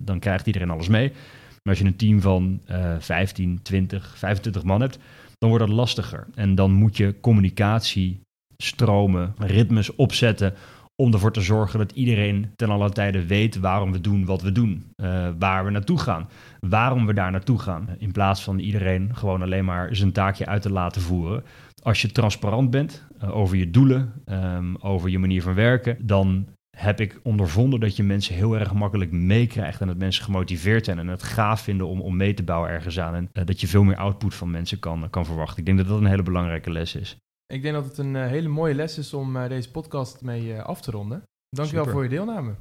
dan 0.00 0.18
krijgt 0.18 0.46
iedereen 0.46 0.70
alles 0.70 0.88
mee. 0.88 1.08
Maar 1.08 1.76
als 1.76 1.78
je 1.78 1.84
een 1.84 1.96
team 1.96 2.20
van 2.20 2.60
uh, 2.70 2.94
15, 2.98 3.62
20, 3.62 4.18
25 4.18 4.62
man 4.62 4.80
hebt, 4.80 4.98
dan 5.38 5.48
wordt 5.48 5.66
dat 5.66 5.74
lastiger. 5.74 6.26
En 6.34 6.54
dan 6.54 6.72
moet 6.72 6.96
je 6.96 7.20
communicatie, 7.20 8.20
stromen, 8.56 9.34
ritmes 9.38 9.94
opzetten 9.94 10.54
om 11.02 11.12
ervoor 11.12 11.32
te 11.32 11.40
zorgen 11.40 11.78
dat 11.78 11.92
iedereen 11.92 12.52
ten 12.56 12.70
alle 12.70 12.90
tijde 12.90 13.26
weet 13.26 13.58
waarom 13.58 13.92
we 13.92 14.00
doen 14.00 14.24
wat 14.24 14.42
we 14.42 14.52
doen, 14.52 14.92
uh, 14.96 15.28
waar 15.38 15.64
we 15.64 15.70
naartoe 15.70 15.98
gaan, 15.98 16.28
waarom 16.60 17.06
we 17.06 17.14
daar 17.14 17.30
naartoe 17.30 17.58
gaan. 17.58 17.88
In 17.98 18.12
plaats 18.12 18.42
van 18.42 18.58
iedereen 18.58 19.16
gewoon 19.16 19.42
alleen 19.42 19.64
maar 19.64 19.96
zijn 19.96 20.12
taakje 20.12 20.46
uit 20.46 20.62
te 20.62 20.72
laten 20.72 21.02
voeren. 21.02 21.44
Als 21.82 22.02
je 22.02 22.12
transparant 22.12 22.70
bent 22.70 23.06
uh, 23.22 23.36
over 23.36 23.56
je 23.56 23.70
doelen, 23.70 24.22
um, 24.26 24.76
over 24.76 25.08
je 25.08 25.18
manier 25.18 25.42
van 25.42 25.54
werken, 25.54 26.06
dan 26.06 26.48
heb 26.76 27.00
ik 27.00 27.20
ondervonden 27.22 27.80
dat 27.80 27.96
je 27.96 28.02
mensen 28.02 28.34
heel 28.34 28.58
erg 28.58 28.74
makkelijk 28.74 29.10
meekrijgt 29.10 29.80
en 29.80 29.86
dat 29.86 29.96
mensen 29.96 30.24
gemotiveerd 30.24 30.84
zijn 30.84 30.98
en 30.98 31.08
het 31.08 31.22
gaaf 31.22 31.60
vinden 31.60 31.86
om, 31.86 32.00
om 32.00 32.16
mee 32.16 32.34
te 32.34 32.42
bouwen 32.42 32.70
ergens 32.70 32.98
aan 33.00 33.14
en 33.14 33.30
uh, 33.32 33.44
dat 33.44 33.60
je 33.60 33.66
veel 33.66 33.84
meer 33.84 33.96
output 33.96 34.34
van 34.34 34.50
mensen 34.50 34.78
kan, 34.78 35.10
kan 35.10 35.24
verwachten. 35.24 35.58
Ik 35.58 35.66
denk 35.66 35.78
dat 35.78 35.88
dat 35.88 35.98
een 35.98 36.06
hele 36.06 36.22
belangrijke 36.22 36.70
les 36.70 36.94
is. 36.94 37.16
Ik 37.46 37.62
denk 37.62 37.74
dat 37.74 37.84
het 37.84 37.98
een 37.98 38.14
uh, 38.14 38.26
hele 38.26 38.48
mooie 38.48 38.74
les 38.74 38.98
is 38.98 39.14
om 39.14 39.48
deze 39.48 39.70
podcast 39.70 40.22
mee 40.22 40.60
af 40.60 40.80
te 40.80 40.90
ronden. 40.90 41.22
Dankjewel 41.48 41.84
Super. 41.84 42.00
voor 42.00 42.10
je 42.10 42.16
deelname. 42.16 42.54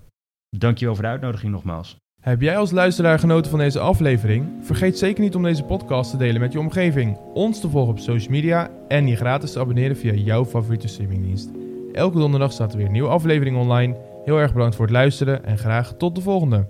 Dankjewel 0.58 0.94
voor 0.94 1.04
de 1.04 1.10
uitnodiging 1.10 1.52
nogmaals. 1.52 1.98
Heb 2.22 2.42
jij 2.42 2.58
als 2.58 2.72
luisteraar 2.72 3.20
genoten 3.20 3.50
van 3.52 3.60
deze 3.60 3.80
aflevering? 3.80 4.46
Vergeet 4.62 4.98
zeker 4.98 5.24
niet 5.24 5.36
om 5.36 5.44
deze 5.44 5.64
podcast 5.64 6.12
te 6.12 6.18
delen 6.18 6.42
met 6.42 6.54
je 6.54 6.60
omgeving, 6.60 7.18
ons 7.34 7.60
te 7.60 7.70
volgen 7.70 7.92
op 7.92 8.00
social 8.00 8.32
media 8.32 8.70
en 8.88 9.08
je 9.08 9.16
gratis 9.16 9.52
te 9.52 9.60
abonneren 9.60 9.98
via 9.98 10.14
jouw 10.14 10.46
favoriete 10.46 10.88
streamingdienst. 10.88 11.50
Elke 11.94 12.18
donderdag 12.18 12.52
staat 12.52 12.72
er 12.72 12.78
weer 12.78 12.86
een 12.86 12.92
nieuwe 12.92 13.10
aflevering 13.10 13.58
online. 13.58 13.98
Heel 14.26 14.38
erg 14.38 14.54
bedankt 14.54 14.76
voor 14.76 14.86
het 14.86 14.94
luisteren 14.94 15.46
en 15.46 15.58
graag 15.58 15.94
tot 15.98 16.16
de 16.16 16.22
volgende. 16.22 16.68